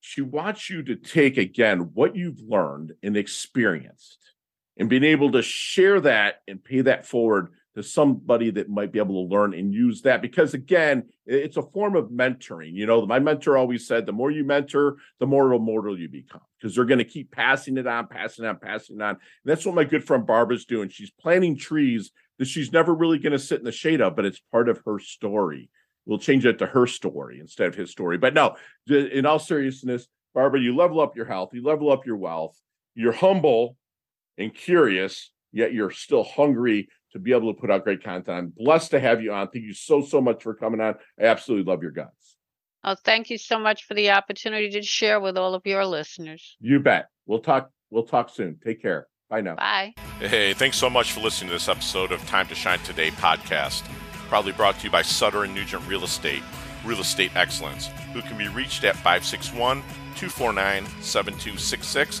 she 0.00 0.20
wants 0.20 0.70
you 0.70 0.82
to 0.84 0.94
take 0.94 1.38
again 1.38 1.90
what 1.94 2.14
you've 2.14 2.40
learned 2.40 2.92
and 3.02 3.16
experienced 3.16 4.33
and 4.76 4.88
being 4.88 5.04
able 5.04 5.32
to 5.32 5.42
share 5.42 6.00
that 6.00 6.42
and 6.48 6.62
pay 6.62 6.82
that 6.82 7.06
forward 7.06 7.52
to 7.74 7.82
somebody 7.82 8.50
that 8.50 8.68
might 8.68 8.92
be 8.92 9.00
able 9.00 9.26
to 9.26 9.34
learn 9.34 9.52
and 9.52 9.74
use 9.74 10.02
that. 10.02 10.22
Because 10.22 10.54
again 10.54 11.04
it's 11.26 11.56
a 11.56 11.62
form 11.62 11.96
of 11.96 12.06
mentoring 12.06 12.72
you 12.72 12.86
know? 12.86 13.04
My 13.06 13.18
mentor 13.18 13.56
always 13.56 13.86
said 13.86 14.06
the 14.06 14.12
more 14.12 14.30
you 14.30 14.44
mentor 14.44 14.96
the 15.20 15.26
more 15.26 15.52
immortal 15.52 15.98
you 15.98 16.08
become 16.08 16.40
because 16.58 16.74
they're 16.74 16.84
going 16.84 16.98
to 16.98 17.04
keep 17.04 17.30
passing 17.30 17.76
it 17.76 17.86
on 17.86 18.06
passing 18.06 18.44
it 18.44 18.48
on 18.48 18.58
passing 18.58 18.96
it 18.96 19.02
on. 19.02 19.10
And 19.10 19.18
that's 19.44 19.66
what 19.66 19.74
my 19.74 19.84
good 19.84 20.04
friend 20.04 20.26
barbara's 20.26 20.64
doing. 20.64 20.88
She's 20.88 21.10
planting 21.10 21.56
trees 21.56 22.10
that 22.38 22.46
she's 22.46 22.72
never 22.72 22.94
really 22.94 23.18
going 23.18 23.32
to 23.32 23.38
sit 23.38 23.58
in 23.58 23.64
the 23.64 23.72
shade 23.72 24.00
of 24.00 24.16
but 24.16 24.24
it's 24.24 24.40
part 24.52 24.68
of 24.68 24.80
her 24.86 24.98
story. 24.98 25.70
We'll 26.06 26.18
change 26.18 26.44
it 26.44 26.58
to 26.58 26.66
her 26.66 26.86
story 26.86 27.40
instead 27.40 27.68
of 27.68 27.74
his 27.74 27.90
story. 27.90 28.18
But 28.18 28.34
no 28.34 28.56
in 28.88 29.26
all 29.26 29.38
seriousness 29.38 30.06
barbara 30.32 30.60
you 30.60 30.76
level 30.76 31.00
up 31.00 31.16
your 31.16 31.26
health 31.26 31.50
you 31.52 31.62
level 31.62 31.90
up 31.90 32.06
your 32.06 32.16
wealth 32.16 32.60
you're 32.94 33.12
humble 33.12 33.76
and 34.38 34.54
curious 34.54 35.30
yet 35.54 35.72
you're 35.72 35.90
still 35.90 36.24
hungry 36.24 36.88
to 37.12 37.18
be 37.18 37.32
able 37.32 37.54
to 37.54 37.58
put 37.58 37.70
out 37.70 37.84
great 37.84 38.02
content. 38.02 38.28
I'm 38.36 38.52
blessed 38.56 38.90
to 38.90 39.00
have 39.00 39.22
you 39.22 39.32
on. 39.32 39.48
Thank 39.48 39.64
you 39.64 39.72
so, 39.72 40.02
so 40.02 40.20
much 40.20 40.42
for 40.42 40.52
coming 40.54 40.80
on. 40.80 40.96
I 41.18 41.24
absolutely 41.24 41.70
love 41.70 41.80
your 41.80 41.92
guts. 41.92 42.36
Oh, 42.82 42.96
thank 43.04 43.30
you 43.30 43.38
so 43.38 43.58
much 43.58 43.84
for 43.84 43.94
the 43.94 44.10
opportunity 44.10 44.68
to 44.70 44.82
share 44.82 45.20
with 45.20 45.38
all 45.38 45.54
of 45.54 45.62
your 45.64 45.86
listeners. 45.86 46.56
You 46.60 46.80
bet. 46.80 47.06
We'll 47.24 47.38
talk. 47.38 47.70
We'll 47.88 48.02
talk 48.02 48.28
soon. 48.28 48.58
Take 48.62 48.82
care. 48.82 49.06
Bye 49.30 49.40
now. 49.40 49.54
Bye. 49.54 49.94
Hey, 50.18 50.52
thanks 50.52 50.76
so 50.76 50.90
much 50.90 51.12
for 51.12 51.20
listening 51.20 51.48
to 51.48 51.54
this 51.54 51.68
episode 51.68 52.12
of 52.12 52.20
Time 52.26 52.46
to 52.48 52.54
Shine 52.54 52.80
Today 52.80 53.10
podcast. 53.12 53.84
Proudly 54.28 54.52
brought 54.52 54.78
to 54.80 54.84
you 54.84 54.90
by 54.90 55.02
Sutter 55.02 55.44
and 55.44 55.54
Nugent 55.54 55.86
Real 55.88 56.04
Estate, 56.04 56.42
Real 56.84 57.00
Estate 57.00 57.30
Excellence, 57.36 57.88
who 58.12 58.20
can 58.20 58.36
be 58.36 58.48
reached 58.48 58.84
at 58.84 58.96
561 58.96 59.80
249 60.16 60.84
7266 61.00 62.20